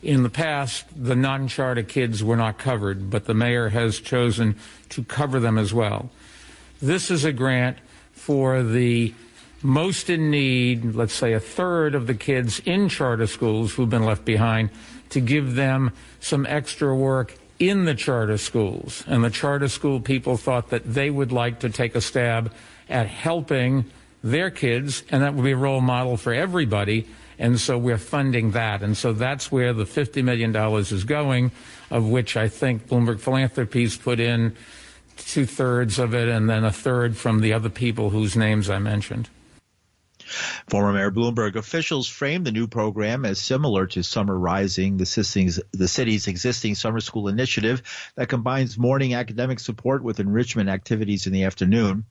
In 0.01 0.23
the 0.23 0.29
past, 0.29 0.85
the 0.95 1.15
non 1.15 1.47
charter 1.47 1.83
kids 1.83 2.23
were 2.23 2.37
not 2.37 2.57
covered, 2.57 3.09
but 3.09 3.25
the 3.25 3.33
mayor 3.33 3.69
has 3.69 3.99
chosen 3.99 4.55
to 4.89 5.03
cover 5.03 5.39
them 5.39 5.57
as 5.57 5.73
well. 5.73 6.09
This 6.81 7.11
is 7.11 7.25
a 7.25 7.33
grant 7.33 7.77
for 8.13 8.63
the 8.63 9.13
most 9.61 10.09
in 10.09 10.31
need, 10.31 10.95
let's 10.95 11.13
say 11.13 11.33
a 11.33 11.39
third 11.39 11.95
of 11.95 12.07
the 12.07 12.13
kids 12.13 12.61
in 12.65 12.87
charter 12.87 13.27
schools 13.27 13.73
who've 13.73 13.89
been 13.89 14.05
left 14.05 14.23
behind, 14.23 14.69
to 15.09 15.19
give 15.19 15.55
them 15.55 15.91
some 16.21 16.45
extra 16.45 16.95
work 16.95 17.35
in 17.57 17.83
the 17.83 17.95
charter 17.95 18.37
schools. 18.37 19.03
And 19.05 19.23
the 19.23 19.29
charter 19.29 19.67
school 19.67 19.99
people 19.99 20.37
thought 20.37 20.69
that 20.69 20.93
they 20.93 21.09
would 21.09 21.33
like 21.33 21.59
to 21.59 21.69
take 21.69 21.95
a 21.95 22.01
stab 22.01 22.53
at 22.87 23.07
helping 23.07 23.85
their 24.23 24.49
kids, 24.49 25.03
and 25.09 25.23
that 25.23 25.33
would 25.33 25.43
be 25.43 25.51
a 25.51 25.57
role 25.57 25.81
model 25.81 26.15
for 26.15 26.33
everybody. 26.33 27.07
And 27.39 27.59
so 27.59 27.77
we're 27.77 27.97
funding 27.97 28.51
that. 28.51 28.83
And 28.83 28.95
so 28.97 29.13
that's 29.13 29.51
where 29.51 29.73
the 29.73 29.85
$50 29.85 30.23
million 30.23 30.55
is 30.77 31.03
going, 31.05 31.51
of 31.89 32.07
which 32.07 32.35
I 32.35 32.49
think 32.49 32.87
Bloomberg 32.87 33.19
Philanthropies 33.21 33.97
put 33.97 34.19
in 34.19 34.55
two 35.15 35.45
thirds 35.45 35.99
of 35.99 36.13
it, 36.13 36.27
and 36.27 36.49
then 36.49 36.63
a 36.63 36.71
third 36.71 37.17
from 37.17 37.39
the 37.39 37.53
other 37.53 37.69
people 37.69 38.09
whose 38.09 38.35
names 38.35 38.69
I 38.69 38.79
mentioned. 38.79 39.29
Former 40.67 40.93
Mayor 40.93 41.11
Bloomberg 41.11 41.55
officials 41.55 42.07
framed 42.07 42.45
the 42.45 42.51
new 42.51 42.67
program 42.67 43.25
as 43.25 43.39
similar 43.39 43.87
to 43.87 44.03
Summer 44.03 44.37
Rising, 44.37 44.97
the, 44.97 45.05
city's 45.05 46.27
existing 46.27 46.75
summer 46.75 46.99
school 46.99 47.27
initiative 47.27 47.81
that 48.15 48.29
combines 48.29 48.77
morning 48.77 49.13
academic 49.13 49.59
support 49.59 50.03
with 50.03 50.19
enrichment 50.19 50.69
activities 50.69 51.27
in 51.27 51.33
the 51.33 51.43
afternoon. 51.43 52.05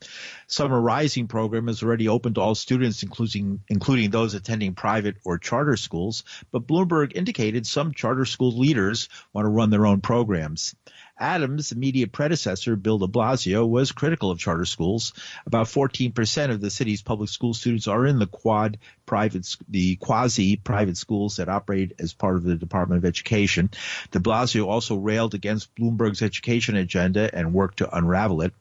Summer 0.46 0.80
Rising 0.80 1.28
program 1.28 1.68
is 1.68 1.82
already 1.82 2.08
open 2.08 2.34
to 2.34 2.40
all 2.40 2.54
students, 2.54 3.02
including 3.02 3.60
including 3.68 4.10
those 4.10 4.34
attending 4.34 4.74
private 4.74 5.16
or 5.24 5.38
charter 5.38 5.76
schools. 5.76 6.24
But 6.50 6.66
Bloomberg 6.66 7.12
indicated 7.14 7.66
some 7.66 7.92
charter 7.92 8.24
school 8.24 8.56
leaders 8.56 9.08
want 9.32 9.44
to 9.46 9.50
run 9.50 9.70
their 9.70 9.86
own 9.86 10.00
programs. 10.00 10.74
Adams' 11.18 11.72
immediate 11.72 12.12
predecessor, 12.12 12.76
Bill 12.76 12.98
de 12.98 13.06
Blasio, 13.06 13.66
was 13.66 13.92
critical 13.92 14.30
of 14.30 14.38
charter 14.38 14.64
schools. 14.64 15.12
About 15.46 15.66
14% 15.66 16.50
of 16.50 16.60
the 16.60 16.70
city's 16.70 17.02
public 17.02 17.30
school 17.30 17.54
students 17.54 17.88
are 17.88 18.06
in 18.06 18.18
the 18.18 18.26
quad 18.26 18.78
private, 19.08 19.56
the 19.68 19.96
quasi 19.96 20.56
private 20.56 20.98
schools 20.98 21.36
that 21.36 21.48
operate 21.48 21.94
as 21.98 22.12
part 22.12 22.36
of 22.36 22.44
the 22.44 22.54
Department 22.54 22.98
of 22.98 23.08
Education. 23.08 23.70
De 24.10 24.20
Blasio 24.20 24.66
also 24.66 24.96
railed 24.96 25.34
against 25.34 25.74
Bloomberg's 25.74 26.20
education 26.20 26.76
agenda 26.76 27.34
and 27.34 27.54
worked 27.54 27.78
to 27.78 27.96
unravel 27.96 28.42
it. 28.42 28.52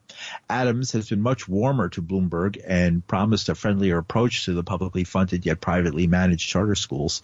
Adams 0.48 0.92
has 0.92 1.10
been 1.10 1.20
much 1.20 1.46
warmer 1.46 1.90
to 1.90 2.00
Bloomberg 2.00 2.60
and 2.66 3.06
promised 3.06 3.50
a 3.50 3.54
friendlier 3.54 3.98
approach 3.98 4.46
to 4.46 4.54
the 4.54 4.64
publicly 4.64 5.04
funded 5.04 5.44
yet 5.44 5.60
privately 5.60 6.06
managed 6.06 6.48
charter 6.48 6.74
schools. 6.74 7.20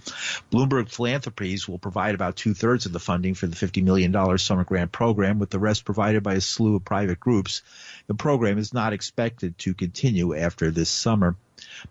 Bloomberg 0.52 0.90
Philanthropies 0.90 1.66
will 1.66 1.78
provide 1.78 2.14
about 2.14 2.36
two 2.36 2.52
thirds 2.52 2.84
of 2.84 2.92
the 2.92 3.00
funding 3.00 3.32
for 3.32 3.46
the 3.46 3.56
$50 3.56 3.82
million 3.82 4.38
summer 4.38 4.64
grant 4.64 4.92
program, 4.92 5.38
with 5.38 5.48
the 5.48 5.58
rest 5.58 5.86
provided 5.86 6.22
by 6.22 6.34
a 6.34 6.40
slew 6.42 6.76
of 6.76 6.84
private 6.84 7.18
groups. 7.18 7.62
The 8.06 8.14
program 8.14 8.58
is 8.58 8.74
not 8.74 8.92
expected 8.92 9.56
to 9.60 9.72
continue 9.72 10.36
after 10.36 10.70
this 10.70 10.90
summer. 10.90 11.36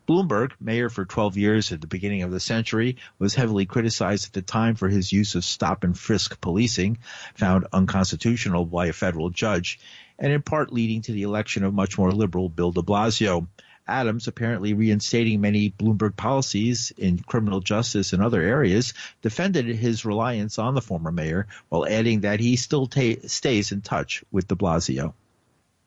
Bloomberg, 0.07 0.51
mayor 0.59 0.89
for 0.89 1.05
12 1.05 1.37
years 1.37 1.71
at 1.71 1.81
the 1.81 1.87
beginning 1.87 2.23
of 2.23 2.31
the 2.31 2.39
century, 2.39 2.97
was 3.19 3.35
heavily 3.35 3.65
criticized 3.65 4.27
at 4.27 4.33
the 4.33 4.41
time 4.41 4.75
for 4.75 4.89
his 4.89 5.11
use 5.11 5.35
of 5.35 5.45
stop 5.45 5.83
and 5.83 5.97
frisk 5.97 6.39
policing, 6.41 6.97
found 7.35 7.67
unconstitutional 7.73 8.65
by 8.65 8.87
a 8.87 8.93
federal 8.93 9.29
judge, 9.29 9.79
and 10.17 10.31
in 10.31 10.41
part 10.41 10.71
leading 10.71 11.01
to 11.01 11.11
the 11.11 11.23
election 11.23 11.63
of 11.63 11.73
much 11.73 11.97
more 11.97 12.11
liberal 12.11 12.49
Bill 12.49 12.71
de 12.71 12.81
Blasio. 12.81 13.47
Adams, 13.87 14.27
apparently 14.27 14.73
reinstating 14.73 15.41
many 15.41 15.69
Bloomberg 15.69 16.15
policies 16.15 16.93
in 16.97 17.19
criminal 17.19 17.59
justice 17.59 18.13
and 18.13 18.23
other 18.23 18.41
areas, 18.41 18.93
defended 19.21 19.65
his 19.65 20.05
reliance 20.05 20.57
on 20.57 20.73
the 20.73 20.81
former 20.81 21.11
mayor 21.11 21.47
while 21.67 21.85
adding 21.85 22.21
that 22.21 22.39
he 22.39 22.55
still 22.55 22.87
ta- 22.87 23.19
stays 23.25 23.73
in 23.73 23.81
touch 23.81 24.23
with 24.31 24.47
de 24.47 24.55
Blasio. 24.55 25.13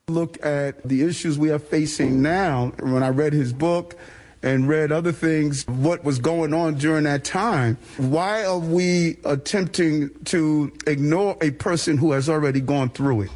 Look 0.09 0.37
at 0.45 0.87
the 0.87 1.03
issues 1.03 1.37
we 1.37 1.51
are 1.51 1.59
facing 1.59 2.21
now. 2.21 2.71
When 2.79 3.03
I 3.03 3.09
read 3.09 3.33
his 3.33 3.51
book, 3.51 3.97
and 4.41 4.65
read 4.65 4.89
other 4.89 5.11
things, 5.11 5.67
what 5.67 6.05
was 6.05 6.17
going 6.17 6.53
on 6.53 6.75
during 6.75 7.03
that 7.03 7.25
time. 7.25 7.77
Why 7.97 8.45
are 8.45 8.57
we 8.57 9.17
attempting 9.25 10.11
to 10.25 10.71
ignore 10.85 11.35
a 11.41 11.51
person 11.51 11.97
who 11.97 12.13
has 12.13 12.29
already 12.29 12.61
gone 12.61 12.87
through 12.87 13.23
it? 13.23 13.31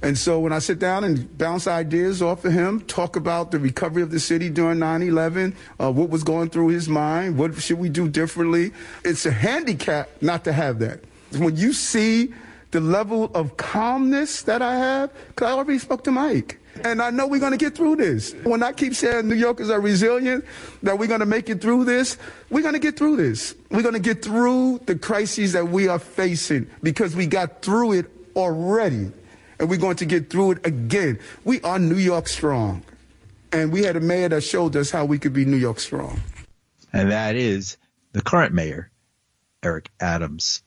And 0.00 0.16
so 0.16 0.38
when 0.38 0.52
I 0.52 0.60
sit 0.60 0.78
down 0.78 1.02
and 1.02 1.36
bounce 1.36 1.66
ideas 1.66 2.22
off 2.22 2.44
of 2.44 2.52
him, 2.52 2.82
talk 2.82 3.16
about 3.16 3.50
the 3.50 3.58
recovery 3.58 4.02
of 4.02 4.12
the 4.12 4.20
city 4.20 4.50
during 4.50 4.78
9 4.78 5.02
11, 5.02 5.56
uh, 5.80 5.90
what 5.90 6.10
was 6.10 6.22
going 6.22 6.50
through 6.50 6.68
his 6.68 6.88
mind, 6.88 7.36
what 7.36 7.60
should 7.60 7.80
we 7.80 7.88
do 7.88 8.08
differently, 8.08 8.70
it's 9.04 9.26
a 9.26 9.32
handicap 9.32 10.10
not 10.22 10.44
to 10.44 10.52
have 10.52 10.78
that. 10.78 11.00
When 11.36 11.56
you 11.56 11.72
see 11.72 12.32
the 12.70 12.80
level 12.80 13.30
of 13.34 13.56
calmness 13.56 14.42
that 14.42 14.62
I 14.62 14.76
have, 14.76 15.12
because 15.28 15.48
I 15.48 15.52
already 15.52 15.78
spoke 15.78 16.04
to 16.04 16.10
Mike. 16.10 16.60
And 16.84 17.02
I 17.02 17.10
know 17.10 17.26
we're 17.26 17.40
going 17.40 17.52
to 17.52 17.58
get 17.58 17.74
through 17.74 17.96
this. 17.96 18.34
When 18.44 18.62
I 18.62 18.72
keep 18.72 18.94
saying 18.94 19.26
New 19.26 19.34
Yorkers 19.34 19.68
are 19.68 19.80
resilient, 19.80 20.44
that 20.82 20.98
we're 20.98 21.08
going 21.08 21.20
to 21.20 21.26
make 21.26 21.48
it 21.48 21.60
through 21.60 21.84
this, 21.84 22.18
we're 22.50 22.62
going 22.62 22.74
to 22.74 22.80
get 22.80 22.96
through 22.96 23.16
this. 23.16 23.54
We're 23.70 23.82
going 23.82 23.94
to 23.94 24.00
get 24.00 24.22
through 24.22 24.82
the 24.86 24.96
crises 24.96 25.52
that 25.52 25.68
we 25.68 25.88
are 25.88 25.98
facing 25.98 26.70
because 26.82 27.16
we 27.16 27.26
got 27.26 27.62
through 27.62 27.92
it 27.92 28.06
already 28.36 29.10
and 29.58 29.68
we're 29.68 29.78
going 29.78 29.96
to 29.96 30.06
get 30.06 30.30
through 30.30 30.52
it 30.52 30.66
again. 30.66 31.18
We 31.44 31.60
are 31.62 31.78
New 31.78 31.96
York 31.96 32.28
strong. 32.28 32.82
And 33.50 33.72
we 33.72 33.82
had 33.82 33.96
a 33.96 34.00
mayor 34.00 34.28
that 34.28 34.42
showed 34.42 34.76
us 34.76 34.90
how 34.90 35.04
we 35.04 35.18
could 35.18 35.32
be 35.32 35.44
New 35.44 35.56
York 35.56 35.80
strong. 35.80 36.20
And 36.92 37.10
that 37.10 37.34
is 37.34 37.76
the 38.12 38.22
current 38.22 38.54
mayor, 38.54 38.90
Eric 39.62 39.90
Adams. 40.00 40.62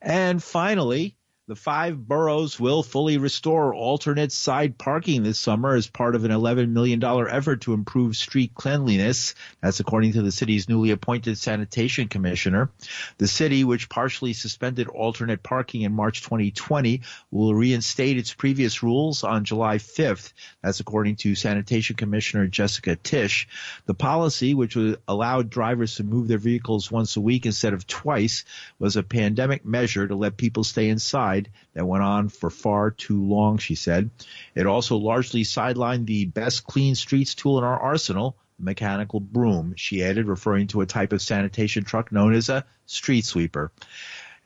And 0.00 0.42
finally, 0.42 1.16
the 1.48 1.56
five 1.56 2.06
boroughs 2.06 2.60
will 2.60 2.82
fully 2.82 3.16
restore 3.16 3.74
alternate 3.74 4.30
side 4.32 4.76
parking 4.76 5.22
this 5.22 5.38
summer 5.38 5.74
as 5.74 5.86
part 5.86 6.14
of 6.14 6.26
an 6.26 6.30
$11 6.30 6.72
million 6.72 7.02
effort 7.02 7.62
to 7.62 7.72
improve 7.72 8.16
street 8.16 8.52
cleanliness. 8.54 9.34
That's 9.62 9.80
according 9.80 10.12
to 10.12 10.20
the 10.20 10.30
city's 10.30 10.68
newly 10.68 10.90
appointed 10.90 11.38
sanitation 11.38 12.08
commissioner. 12.08 12.70
The 13.16 13.26
city, 13.26 13.64
which 13.64 13.88
partially 13.88 14.34
suspended 14.34 14.88
alternate 14.88 15.42
parking 15.42 15.80
in 15.82 15.92
March 15.94 16.20
2020, 16.20 17.00
will 17.30 17.54
reinstate 17.54 18.18
its 18.18 18.34
previous 18.34 18.82
rules 18.82 19.24
on 19.24 19.44
July 19.44 19.78
5th. 19.78 20.34
That's 20.62 20.80
according 20.80 21.16
to 21.16 21.34
sanitation 21.34 21.96
commissioner 21.96 22.46
Jessica 22.46 22.96
Tisch. 22.96 23.48
The 23.86 23.94
policy, 23.94 24.52
which 24.52 24.76
would 24.76 25.00
allow 25.08 25.40
drivers 25.40 25.94
to 25.94 26.04
move 26.04 26.28
their 26.28 26.36
vehicles 26.36 26.92
once 26.92 27.16
a 27.16 27.22
week 27.22 27.46
instead 27.46 27.72
of 27.72 27.86
twice, 27.86 28.44
was 28.78 28.96
a 28.96 29.02
pandemic 29.02 29.64
measure 29.64 30.06
to 30.06 30.14
let 30.14 30.36
people 30.36 30.62
stay 30.62 30.90
inside 30.90 31.37
that 31.74 31.86
went 31.86 32.02
on 32.02 32.28
for 32.28 32.50
far 32.50 32.90
too 32.90 33.22
long, 33.22 33.58
she 33.58 33.74
said. 33.74 34.10
It 34.54 34.66
also 34.66 34.96
largely 34.96 35.42
sidelined 35.42 36.06
the 36.06 36.24
best 36.24 36.64
clean 36.64 36.94
streets 36.94 37.34
tool 37.34 37.58
in 37.58 37.64
our 37.64 37.78
arsenal, 37.78 38.36
the 38.58 38.64
mechanical 38.64 39.20
broom, 39.20 39.74
she 39.76 40.02
added, 40.02 40.26
referring 40.26 40.66
to 40.68 40.80
a 40.80 40.86
type 40.86 41.12
of 41.12 41.22
sanitation 41.22 41.84
truck 41.84 42.10
known 42.10 42.34
as 42.34 42.48
a 42.48 42.64
street 42.86 43.24
sweeper. 43.24 43.70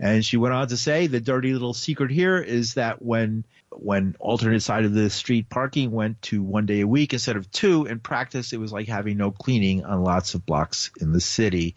And 0.03 0.25
she 0.25 0.37
went 0.37 0.53
on 0.53 0.67
to 0.67 0.77
say 0.77 1.07
the 1.07 1.21
dirty 1.21 1.53
little 1.53 1.75
secret 1.75 2.11
here 2.11 2.37
is 2.37 2.75
that 2.75 3.01
when 3.01 3.45
when 3.71 4.17
alternate 4.19 4.61
side 4.61 4.85
of 4.85 4.93
the 4.93 5.09
street 5.09 5.49
parking 5.49 5.93
went 5.93 6.21
to 6.23 6.43
one 6.43 6.67
day 6.67 6.81
a 6.81 6.87
week 6.87 7.13
instead 7.13 7.37
of 7.37 7.51
two, 7.53 7.87
in 7.87 8.01
practice 8.01 8.53
it 8.53 8.59
was 8.59 8.73
like 8.73 8.89
having 8.89 9.17
no 9.17 9.31
cleaning 9.31 9.85
on 9.85 10.03
lots 10.03 10.35
of 10.35 10.45
blocks 10.45 10.91
in 11.01 11.13
the 11.13 11.21
city. 11.21 11.77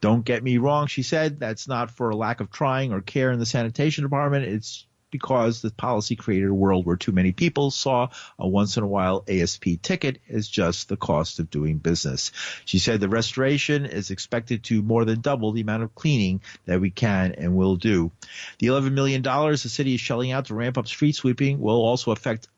Don't 0.00 0.24
get 0.24 0.42
me 0.42 0.56
wrong, 0.56 0.86
she 0.86 1.02
said, 1.02 1.38
that's 1.38 1.68
not 1.68 1.90
for 1.90 2.08
a 2.08 2.16
lack 2.16 2.40
of 2.40 2.50
trying 2.50 2.94
or 2.94 3.02
care 3.02 3.30
in 3.30 3.38
the 3.38 3.46
sanitation 3.46 4.04
department. 4.04 4.46
It's 4.46 4.86
because 5.10 5.62
the 5.62 5.70
policy 5.70 6.16
created 6.16 6.48
a 6.48 6.54
world 6.54 6.86
where 6.86 6.96
too 6.96 7.12
many 7.12 7.32
people 7.32 7.70
saw 7.70 8.08
a 8.38 8.46
once 8.46 8.76
in 8.76 8.82
a 8.82 8.86
while 8.86 9.24
ASP 9.28 9.80
ticket 9.82 10.20
as 10.28 10.48
just 10.48 10.88
the 10.88 10.96
cost 10.96 11.38
of 11.38 11.50
doing 11.50 11.78
business. 11.78 12.32
She 12.64 12.78
said 12.78 13.00
the 13.00 13.08
restoration 13.08 13.86
is 13.86 14.10
expected 14.10 14.64
to 14.64 14.82
more 14.82 15.04
than 15.04 15.20
double 15.20 15.52
the 15.52 15.60
amount 15.60 15.82
of 15.82 15.94
cleaning 15.94 16.40
that 16.66 16.80
we 16.80 16.90
can 16.90 17.32
and 17.32 17.56
will 17.56 17.76
do. 17.76 18.10
The 18.58 18.68
$11 18.68 18.92
million 18.92 19.22
the 19.22 19.56
city 19.56 19.94
is 19.94 20.00
shelling 20.00 20.32
out 20.32 20.46
to 20.46 20.54
ramp 20.54 20.78
up 20.78 20.88
street 20.88 21.14
sweeping 21.14 21.60
will 21.60 21.84
also 21.84 22.10
affect 22.10 22.48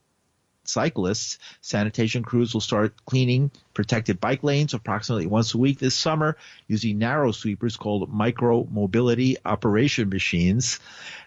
cyclists. 0.69 1.39
Sanitation 1.61 2.23
crews 2.23 2.55
will 2.55 2.61
start 2.61 2.95
cleaning 3.07 3.51
protected 3.79 4.21
bike 4.21 4.43
lanes 4.43 4.75
approximately 4.75 5.29
once 5.29 5.55
a 5.55 5.57
week 5.57 5.79
this 5.79 5.95
summer 5.95 6.37
using 6.67 6.99
narrow 6.99 7.31
sweepers 7.31 7.77
called 7.77 8.13
micro 8.13 8.67
mobility 8.73 9.37
operation 9.45 10.09
machines. 10.09 10.81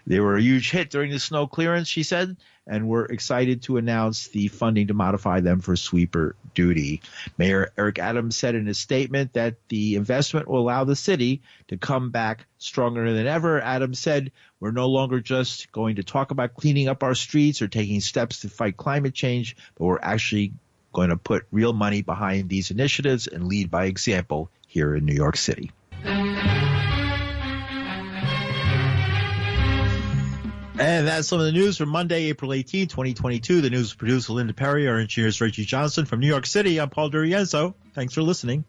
They 0.06 0.20
were 0.20 0.36
a 0.36 0.42
huge 0.42 0.70
hit 0.70 0.90
during 0.90 1.10
the 1.10 1.18
snow 1.18 1.46
clearance, 1.46 1.88
she 1.88 2.02
said, 2.02 2.36
and 2.66 2.88
we're 2.88 3.06
excited 3.06 3.62
to 3.62 3.78
announce 3.78 4.28
the 4.28 4.48
funding 4.48 4.88
to 4.88 4.94
modify 4.94 5.40
them 5.40 5.60
for 5.60 5.76
sweeper 5.76 6.36
duty. 6.52 7.00
Mayor 7.38 7.72
Eric 7.78 7.98
Adams 7.98 8.36
said 8.36 8.54
in 8.54 8.68
a 8.68 8.74
statement 8.74 9.32
that 9.32 9.54
the 9.70 9.94
investment 9.94 10.46
will 10.46 10.60
allow 10.60 10.84
the 10.84 10.94
city 10.94 11.40
to 11.68 11.78
come 11.78 12.10
back 12.10 12.44
stronger 12.58 13.14
than 13.14 13.26
ever. 13.26 13.62
Adams 13.62 13.98
said, 13.98 14.30
we're 14.60 14.72
no 14.72 14.88
longer 14.90 15.20
just 15.20 15.72
going 15.72 15.96
to 15.96 16.04
talk 16.04 16.32
about 16.32 16.54
cleaning 16.54 16.88
up 16.88 17.02
our 17.02 17.14
streets 17.14 17.62
or 17.62 17.68
taking 17.68 18.00
steps 18.00 18.40
to 18.40 18.50
fight 18.50 18.76
climate 18.76 19.14
change, 19.14 19.56
but 19.74 19.86
we're 19.86 19.98
actually 20.02 20.52
going 20.92 21.10
to 21.10 21.16
put 21.16 21.46
real 21.50 21.72
money 21.72 22.02
behind 22.02 22.48
these 22.48 22.70
initiatives 22.70 23.26
and 23.26 23.48
lead 23.48 23.70
by 23.70 23.86
example 23.86 24.50
here 24.66 24.94
in 24.94 25.04
New 25.04 25.14
York 25.14 25.36
City. 25.36 25.70
And 30.78 31.06
that's 31.06 31.28
some 31.28 31.38
of 31.38 31.46
the 31.46 31.52
news 31.52 31.76
from 31.76 31.90
Monday, 31.90 32.24
April 32.24 32.52
18, 32.52 32.88
2022. 32.88 33.60
The 33.60 33.70
news 33.70 33.94
produced 33.94 34.28
by 34.28 34.34
Linda 34.34 34.54
Perry, 34.54 34.88
our 34.88 34.98
engineer 34.98 35.28
is 35.28 35.40
Reggie 35.40 35.64
Johnson 35.64 36.06
from 36.06 36.20
New 36.20 36.26
York 36.26 36.46
City. 36.46 36.80
I'm 36.80 36.90
Paul 36.90 37.10
DiRienzo. 37.10 37.74
Thanks 37.94 38.14
for 38.14 38.22
listening. 38.22 38.64